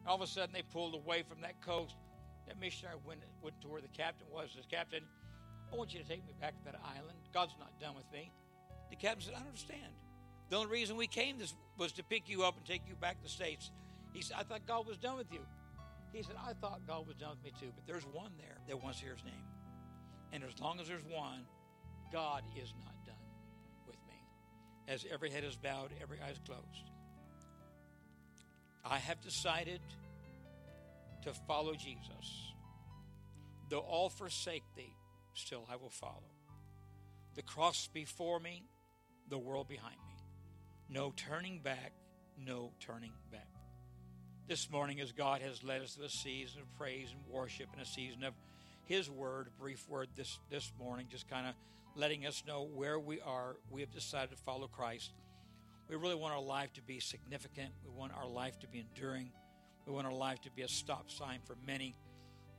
All 0.05 0.15
of 0.15 0.21
a 0.21 0.27
sudden, 0.27 0.51
they 0.53 0.63
pulled 0.63 0.95
away 0.95 1.23
from 1.23 1.41
that 1.41 1.61
coast. 1.61 1.95
That 2.47 2.59
missionary 2.59 2.97
went, 3.05 3.21
went 3.41 3.61
to 3.61 3.69
where 3.69 3.81
the 3.81 3.87
captain 3.87 4.27
was. 4.29 4.49
His 4.55 4.65
captain, 4.65 5.03
I 5.71 5.75
want 5.77 5.93
you 5.93 6.01
to 6.01 6.07
take 6.07 6.25
me 6.25 6.33
back 6.41 6.57
to 6.57 6.65
that 6.65 6.81
island. 6.83 7.17
God's 7.33 7.55
not 7.57 7.79
done 7.79 7.95
with 7.95 8.11
me. 8.11 8.31
The 8.89 8.97
captain 8.97 9.21
said, 9.21 9.35
I 9.35 9.39
don't 9.39 9.47
understand. 9.47 9.93
The 10.49 10.57
only 10.57 10.71
reason 10.71 10.97
we 10.97 11.07
came 11.07 11.37
this 11.37 11.53
was 11.77 11.93
to 11.93 12.03
pick 12.03 12.27
you 12.27 12.43
up 12.43 12.57
and 12.57 12.65
take 12.65 12.81
you 12.85 12.95
back 12.95 13.17
to 13.17 13.23
the 13.23 13.29
States. 13.29 13.71
He 14.11 14.21
said, 14.21 14.35
I 14.37 14.43
thought 14.43 14.67
God 14.67 14.85
was 14.85 14.97
done 14.97 15.17
with 15.17 15.31
you. 15.31 15.39
He 16.11 16.23
said, 16.23 16.35
I 16.45 16.53
thought 16.53 16.81
God 16.85 17.07
was 17.07 17.15
done 17.15 17.31
with 17.31 17.43
me 17.43 17.51
too, 17.59 17.71
but 17.73 17.87
there's 17.87 18.05
one 18.05 18.31
there 18.37 18.57
that 18.67 18.83
wants 18.83 18.99
to 18.99 19.05
hear 19.05 19.15
his 19.15 19.23
name. 19.23 19.45
And 20.33 20.43
as 20.43 20.59
long 20.59 20.79
as 20.79 20.87
there's 20.87 21.03
one, 21.03 21.45
God 22.11 22.43
is 22.55 22.73
not 22.83 22.93
done 23.05 23.15
with 23.87 23.97
me. 24.07 24.21
As 24.87 25.05
every 25.11 25.29
head 25.29 25.43
is 25.43 25.55
bowed, 25.55 25.91
every 26.01 26.19
eye 26.19 26.31
is 26.31 26.39
closed. 26.45 26.91
I 28.83 28.97
have 28.97 29.21
decided 29.21 29.81
to 31.23 31.33
follow 31.47 31.73
Jesus. 31.73 32.53
Though 33.69 33.79
all 33.79 34.09
forsake 34.09 34.63
thee, 34.75 34.95
still 35.33 35.65
I 35.71 35.75
will 35.77 35.89
follow. 35.89 36.31
The 37.35 37.41
cross 37.41 37.87
before 37.93 38.39
me, 38.39 38.63
the 39.29 39.37
world 39.37 39.69
behind 39.69 39.95
me. 40.07 40.15
No 40.89 41.13
turning 41.15 41.59
back, 41.59 41.93
no 42.37 42.73
turning 42.81 43.13
back. 43.31 43.50
This 44.51 44.69
morning, 44.69 44.99
as 44.99 45.13
God 45.13 45.41
has 45.43 45.63
led 45.63 45.81
us 45.81 45.95
to 45.95 46.03
a 46.03 46.09
season 46.09 46.59
of 46.59 46.77
praise 46.77 47.07
and 47.09 47.21
worship 47.33 47.67
and 47.71 47.81
a 47.81 47.85
season 47.85 48.25
of 48.25 48.33
His 48.83 49.09
word, 49.09 49.47
a 49.47 49.61
brief 49.61 49.87
word 49.87 50.09
this, 50.17 50.39
this 50.49 50.73
morning, 50.77 51.05
just 51.09 51.29
kind 51.29 51.47
of 51.47 51.53
letting 51.95 52.25
us 52.25 52.43
know 52.45 52.67
where 52.75 52.99
we 52.99 53.21
are. 53.21 53.55
We 53.69 53.79
have 53.79 53.93
decided 53.93 54.31
to 54.31 54.35
follow 54.35 54.67
Christ. 54.67 55.13
We 55.87 55.95
really 55.95 56.15
want 56.15 56.33
our 56.33 56.41
life 56.41 56.73
to 56.73 56.81
be 56.81 56.99
significant. 56.99 57.69
We 57.85 57.97
want 57.97 58.11
our 58.13 58.27
life 58.27 58.59
to 58.59 58.67
be 58.67 58.79
enduring. 58.79 59.31
We 59.87 59.93
want 59.93 60.05
our 60.05 60.11
life 60.11 60.41
to 60.41 60.51
be 60.51 60.63
a 60.63 60.67
stop 60.67 61.09
sign 61.09 61.39
for 61.45 61.55
many. 61.65 61.95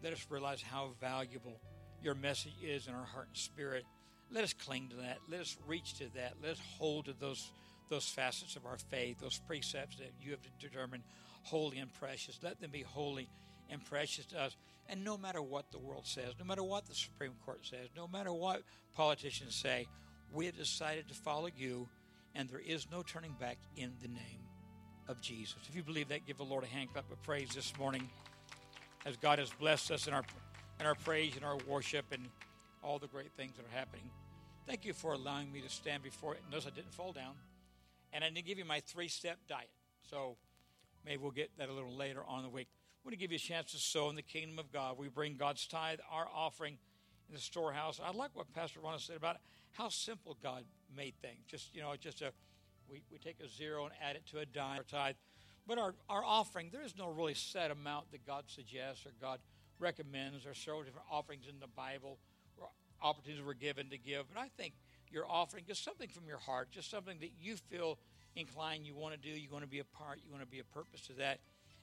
Let 0.02 0.14
us 0.14 0.26
realize 0.30 0.62
how 0.62 0.92
valuable 0.98 1.60
your 2.02 2.14
message 2.14 2.56
is 2.64 2.86
in 2.86 2.94
our 2.94 3.04
heart 3.04 3.26
and 3.28 3.36
spirit. 3.36 3.84
Let 4.30 4.44
us 4.44 4.54
cling 4.54 4.88
to 4.88 4.96
that. 5.02 5.18
Let 5.30 5.42
us 5.42 5.58
reach 5.66 5.98
to 5.98 6.04
that. 6.14 6.36
Let 6.42 6.52
us 6.52 6.60
hold 6.78 7.04
to 7.04 7.12
those 7.12 7.52
those 7.90 8.08
facets 8.08 8.56
of 8.56 8.64
our 8.64 8.78
faith, 8.78 9.18
those 9.20 9.38
precepts 9.46 9.96
that 9.96 10.12
you 10.18 10.30
have 10.30 10.40
determined 10.58 11.02
holy 11.42 11.78
and 11.78 11.92
precious. 11.92 12.38
Let 12.42 12.60
them 12.60 12.70
be 12.70 12.82
holy 12.82 13.28
and 13.70 13.84
precious 13.84 14.26
to 14.26 14.40
us. 14.40 14.56
And 14.88 15.04
no 15.04 15.16
matter 15.16 15.40
what 15.40 15.70
the 15.70 15.78
world 15.78 16.06
says, 16.06 16.34
no 16.38 16.44
matter 16.44 16.62
what 16.62 16.86
the 16.86 16.94
Supreme 16.94 17.32
Court 17.44 17.60
says, 17.62 17.88
no 17.96 18.08
matter 18.08 18.32
what 18.32 18.62
politicians 18.94 19.54
say, 19.54 19.86
we 20.32 20.46
have 20.46 20.56
decided 20.56 21.08
to 21.08 21.14
follow 21.14 21.48
you, 21.56 21.88
and 22.34 22.48
there 22.48 22.60
is 22.60 22.86
no 22.90 23.02
turning 23.02 23.34
back 23.38 23.58
in 23.76 23.92
the 24.00 24.08
name 24.08 24.40
of 25.08 25.20
Jesus. 25.20 25.56
If 25.68 25.76
you 25.76 25.82
believe 25.82 26.08
that, 26.08 26.26
give 26.26 26.38
the 26.38 26.44
Lord 26.44 26.64
a 26.64 26.66
hand 26.66 26.92
clap 26.92 27.10
of 27.10 27.22
praise 27.22 27.50
this 27.54 27.72
morning 27.78 28.08
as 29.04 29.16
God 29.16 29.38
has 29.38 29.50
blessed 29.50 29.90
us 29.90 30.06
in 30.06 30.14
our 30.14 30.24
in 30.80 30.86
our 30.86 30.94
praise 30.94 31.36
and 31.36 31.44
our 31.44 31.58
worship 31.68 32.06
and 32.12 32.26
all 32.82 32.98
the 32.98 33.06
great 33.06 33.30
things 33.32 33.52
that 33.56 33.64
are 33.64 33.78
happening. 33.78 34.10
Thank 34.66 34.84
you 34.84 34.92
for 34.92 35.12
allowing 35.12 35.52
me 35.52 35.60
to 35.60 35.68
stand 35.68 36.02
before 36.02 36.34
it. 36.34 36.40
Notice 36.50 36.66
I 36.66 36.70
didn't 36.70 36.94
fall 36.94 37.12
down. 37.12 37.34
And 38.12 38.24
I 38.24 38.30
didn't 38.30 38.46
give 38.46 38.58
you 38.58 38.64
my 38.64 38.80
three 38.80 39.08
step 39.08 39.38
diet. 39.48 39.68
So 40.10 40.36
maybe 41.04 41.22
we'll 41.22 41.30
get 41.30 41.50
that 41.58 41.68
a 41.68 41.72
little 41.72 41.94
later 41.94 42.22
on 42.26 42.38
in 42.38 42.44
the 42.44 42.50
week. 42.50 42.68
I 42.70 43.00
want 43.04 43.12
to 43.12 43.18
give 43.18 43.32
you 43.32 43.36
a 43.36 43.40
chance 43.40 43.72
to 43.72 43.78
sow 43.78 44.10
in 44.10 44.16
the 44.16 44.22
kingdom 44.22 44.58
of 44.58 44.72
God. 44.72 44.96
We 44.96 45.08
bring 45.08 45.36
God's 45.36 45.66
tithe, 45.66 45.98
our 46.10 46.28
offering, 46.32 46.78
in 47.28 47.34
the 47.34 47.40
storehouse. 47.40 48.00
I 48.04 48.12
like 48.12 48.30
what 48.34 48.52
Pastor 48.52 48.80
Ron 48.80 48.98
said 48.98 49.16
about 49.16 49.38
how 49.72 49.88
simple 49.88 50.36
God 50.42 50.64
made 50.94 51.14
things. 51.22 51.38
Just, 51.48 51.74
you 51.74 51.80
know, 51.80 51.94
just 51.98 52.20
a, 52.20 52.32
we, 52.88 53.02
we 53.10 53.18
take 53.18 53.36
a 53.44 53.48
zero 53.48 53.84
and 53.84 53.94
add 54.02 54.16
it 54.16 54.26
to 54.32 54.38
a 54.38 54.46
dime 54.46 54.80
or 54.80 54.84
tithe. 54.84 55.16
But 55.66 55.78
our, 55.78 55.94
our 56.08 56.24
offering, 56.24 56.68
there 56.70 56.82
is 56.82 56.96
no 56.96 57.08
really 57.08 57.34
set 57.34 57.70
amount 57.70 58.10
that 58.12 58.26
God 58.26 58.44
suggests 58.46 59.06
or 59.06 59.10
God 59.20 59.38
recommends. 59.78 60.42
There 60.42 60.52
are 60.52 60.54
several 60.54 60.82
different 60.82 61.06
offerings 61.10 61.46
in 61.48 61.58
the 61.60 61.68
Bible 61.68 62.18
where 62.56 62.68
opportunities 63.02 63.44
were 63.44 63.54
given 63.54 63.88
to 63.90 63.98
give. 63.98 64.24
But 64.32 64.40
I 64.40 64.48
think 64.56 64.74
your 65.10 65.24
offering 65.30 65.64
just 65.66 65.84
something 65.84 66.08
from 66.08 66.26
your 66.26 66.38
heart, 66.38 66.70
just 66.70 66.90
something 66.90 67.18
that 67.20 67.32
you 67.40 67.56
feel 67.56 67.98
inclined 68.36 68.86
you 68.86 68.94
want 68.94 69.14
to 69.14 69.20
do, 69.20 69.30
you 69.38 69.48
want 69.50 69.64
to 69.64 69.70
be 69.70 69.80
a 69.80 69.84
part, 69.84 70.20
you 70.24 70.30
want 70.30 70.42
to 70.42 70.48
be 70.48 70.60
a 70.60 70.64
purpose 70.64 71.00
to 71.06 71.12
that. 71.14 71.40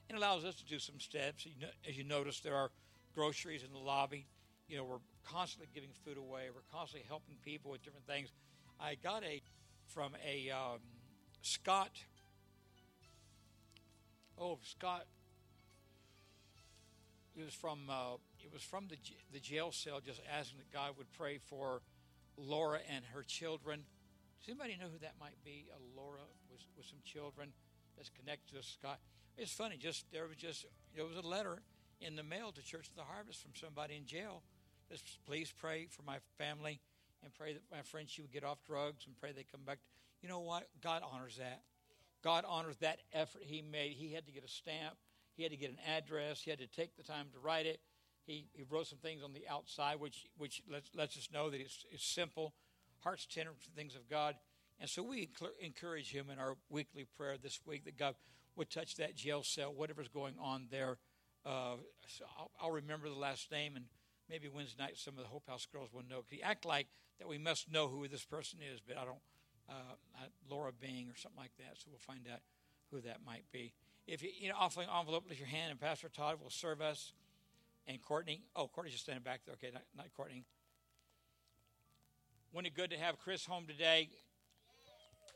It 0.08 0.16
allows 0.16 0.44
us 0.44 0.56
to 0.56 0.64
do 0.64 0.78
some 0.78 0.98
steps. 0.98 1.46
As 1.88 1.96
you 1.96 2.04
notice, 2.04 2.40
there 2.40 2.56
are 2.56 2.70
groceries 3.14 3.62
in 3.62 3.72
the 3.72 3.78
lobby. 3.78 4.26
You 4.68 4.78
know, 4.78 4.84
we're 4.84 4.98
constantly 5.24 5.68
giving 5.72 5.90
food 6.04 6.16
away. 6.16 6.44
We're 6.52 6.62
constantly 6.72 7.06
helping 7.08 7.36
people 7.44 7.70
with 7.70 7.84
different 7.84 8.06
things. 8.06 8.30
I 8.80 8.96
got 8.96 9.22
a 9.24 9.42
from 9.86 10.12
a 10.26 10.50
um, 10.50 10.80
Scott. 11.42 11.90
Oh, 14.38 14.58
Scott. 14.62 15.06
It 17.36 17.44
was 17.44 17.54
from 17.54 17.88
uh, 17.88 18.14
it 18.40 18.52
was 18.52 18.62
from 18.62 18.88
the 18.88 18.96
the 19.32 19.38
jail 19.38 19.70
cell, 19.72 20.00
just 20.04 20.20
asking 20.36 20.58
that 20.58 20.72
God 20.72 20.96
would 20.98 21.12
pray 21.12 21.38
for 21.38 21.82
Laura 22.36 22.80
and 22.92 23.04
her 23.14 23.22
children. 23.22 23.84
Does 24.40 24.48
anybody 24.48 24.76
know 24.80 24.88
who 24.90 24.98
that 25.00 25.14
might 25.20 25.36
be? 25.44 25.68
A 25.68 26.00
Laura 26.00 26.24
with, 26.50 26.64
with 26.74 26.86
some 26.86 27.00
children 27.04 27.52
that's 27.96 28.08
connected 28.08 28.56
to 28.56 28.62
Scott. 28.62 28.98
It's 29.36 29.52
funny. 29.52 29.76
Just 29.76 30.10
there 30.12 30.26
was 30.26 30.36
just 30.36 30.64
there 30.96 31.04
was 31.04 31.16
a 31.16 31.26
letter 31.26 31.60
in 32.00 32.16
the 32.16 32.22
mail 32.22 32.50
to 32.52 32.62
Church 32.62 32.88
of 32.88 32.96
the 32.96 33.02
Harvest 33.02 33.42
from 33.42 33.52
somebody 33.54 33.96
in 33.96 34.06
jail. 34.06 34.42
Just 34.90 35.18
please 35.26 35.52
pray 35.52 35.88
for 35.90 36.02
my 36.02 36.16
family 36.38 36.80
and 37.22 37.34
pray 37.34 37.52
that 37.52 37.62
my 37.70 37.82
friend 37.82 38.08
she 38.08 38.22
would 38.22 38.32
get 38.32 38.42
off 38.42 38.64
drugs 38.64 39.04
and 39.06 39.14
pray 39.20 39.32
they 39.32 39.44
come 39.44 39.60
back. 39.66 39.78
You 40.22 40.28
know 40.28 40.40
what? 40.40 40.68
God 40.82 41.02
honors 41.04 41.36
that. 41.36 41.60
God 42.24 42.44
honors 42.48 42.76
that 42.78 43.00
effort 43.12 43.42
he 43.44 43.60
made. 43.60 43.92
He 43.92 44.14
had 44.14 44.26
to 44.26 44.32
get 44.32 44.44
a 44.44 44.48
stamp. 44.48 44.96
He 45.36 45.42
had 45.42 45.52
to 45.52 45.58
get 45.58 45.70
an 45.70 45.78
address. 45.86 46.40
He 46.42 46.50
had 46.50 46.60
to 46.60 46.66
take 46.66 46.96
the 46.96 47.02
time 47.02 47.26
to 47.34 47.38
write 47.38 47.66
it. 47.66 47.80
He, 48.26 48.46
he 48.52 48.64
wrote 48.68 48.86
some 48.86 48.98
things 48.98 49.22
on 49.22 49.32
the 49.32 49.44
outside, 49.50 50.00
which 50.00 50.26
which 50.38 50.62
lets, 50.70 50.94
lets 50.94 51.16
us 51.18 51.28
know 51.32 51.50
that 51.50 51.60
it's, 51.60 51.84
it's 51.90 52.06
simple, 52.06 52.54
heart's 53.02 53.26
tender 53.26 53.52
for 53.58 53.70
things 53.70 53.94
of 53.94 54.08
God. 54.08 54.34
And 54.80 54.88
so 54.88 55.02
we 55.02 55.28
encourage 55.60 56.10
him 56.10 56.30
in 56.30 56.38
our 56.38 56.56
weekly 56.70 57.06
prayer 57.16 57.36
this 57.42 57.60
week 57.66 57.84
that 57.84 57.98
God 57.98 58.14
would 58.56 58.70
touch 58.70 58.96
that 58.96 59.14
jail 59.14 59.42
cell, 59.42 59.72
whatever's 59.72 60.08
going 60.08 60.34
on 60.40 60.66
there. 60.70 60.98
Uh, 61.44 61.76
so 62.06 62.24
I'll, 62.38 62.50
I'll, 62.60 62.70
remember 62.70 63.08
the 63.08 63.14
last 63.14 63.50
name, 63.50 63.76
and 63.76 63.86
maybe 64.28 64.48
Wednesday 64.48 64.82
night 64.82 64.96
some 64.96 65.14
of 65.14 65.20
the 65.20 65.28
Hope 65.28 65.48
House 65.48 65.66
girls 65.72 65.90
will 65.92 66.02
know. 66.08 66.24
He 66.28 66.42
act 66.42 66.64
like 66.64 66.86
that 67.18 67.28
we 67.28 67.38
must 67.38 67.70
know 67.72 67.88
who 67.88 68.06
this 68.08 68.24
person 68.24 68.58
is, 68.60 68.80
but 68.86 68.96
I 68.96 69.04
don't. 69.04 69.18
Uh, 69.68 70.24
Laura 70.50 70.72
Bing 70.72 71.08
or 71.08 71.16
something 71.16 71.38
like 71.38 71.56
that. 71.58 71.76
So 71.76 71.86
we'll 71.90 72.00
find 72.00 72.26
out 72.30 72.40
who 72.90 73.00
that 73.02 73.18
might 73.24 73.44
be. 73.52 73.72
If 74.06 74.20
you, 74.20 74.30
you 74.36 74.48
know, 74.48 74.56
offering 74.58 74.88
envelope, 74.88 75.26
lift 75.28 75.38
your 75.38 75.48
hand, 75.48 75.70
and 75.70 75.80
Pastor 75.80 76.08
Todd 76.08 76.38
will 76.42 76.50
serve 76.50 76.80
us 76.80 77.12
and 77.86 78.00
Courtney. 78.02 78.42
Oh, 78.56 78.68
Courtney's 78.68 78.94
just 78.94 79.04
standing 79.04 79.22
back 79.22 79.42
there. 79.44 79.54
Okay, 79.54 79.70
not, 79.72 79.82
not 79.96 80.06
Courtney. 80.16 80.44
Wasn't 82.52 82.66
it 82.66 82.74
good 82.74 82.90
to 82.90 82.98
have 82.98 83.16
Chris 83.20 83.46
home 83.46 83.66
today? 83.68 84.08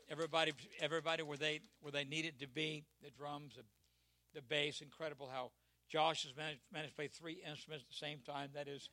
Everybody, 0.09 0.51
everybody 0.81 1.23
where 1.23 1.37
they 1.37 1.61
where 1.79 1.91
they 1.91 2.03
needed 2.03 2.39
to 2.41 2.47
be. 2.47 2.83
The 3.01 3.09
drums, 3.09 3.53
the, 3.55 3.63
the 4.33 4.41
bass. 4.41 4.81
Incredible 4.81 5.29
how 5.33 5.51
Josh 5.89 6.23
has 6.23 6.35
managed, 6.35 6.59
managed 6.73 6.91
to 6.91 6.95
play 6.95 7.07
three 7.07 7.41
instruments 7.47 7.85
at 7.85 7.89
the 7.89 8.05
same 8.05 8.19
time. 8.19 8.49
That 8.53 8.67
is 8.67 8.89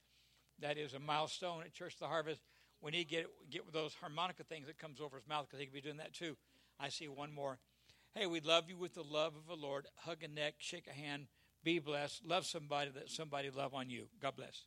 that 0.61 0.79
is 0.79 0.95
a 0.95 1.01
milestone 1.01 1.63
at 1.63 1.73
Church 1.73 1.95
of 1.95 2.01
the 2.01 2.07
Harvest. 2.07 2.41
Need 2.85 2.93
to 2.93 3.05
get 3.05 3.27
get 3.51 3.65
with 3.65 3.75
those 3.75 3.95
harmonica 3.95 4.45
things 4.45 4.69
that 4.69 4.79
comes 4.79 5.01
over 5.01 5.17
his 5.17 5.29
mouth 5.29 5.47
because 5.47 5.59
he 5.59 5.67
could 5.67 5.75
be 5.75 5.81
doing 5.81 5.97
that 5.97 6.15
too. 6.15 6.37
I 6.79 6.91
see 6.91 7.09
one 7.09 7.33
more. 7.33 7.59
Hey, 8.15 8.27
we 8.27 8.41
love 8.41 8.69
you 8.69 8.77
with 8.77 8.95
the 8.95 9.03
love 9.03 9.35
of 9.35 9.47
the 9.49 9.61
Lord. 9.61 9.87
Hug 9.97 10.23
a 10.23 10.29
neck, 10.29 10.55
shake 10.59 10.87
a 10.87 10.93
hand. 10.93 11.27
Be 11.65 11.81
blessed. 11.81 12.25
Love 12.25 12.47
somebody 12.47 12.91
that 12.91 13.11
somebody 13.11 13.51
love 13.51 13.75
on 13.75 13.91
you. 13.91 14.07
God 14.21 14.37
bless. 14.37 14.67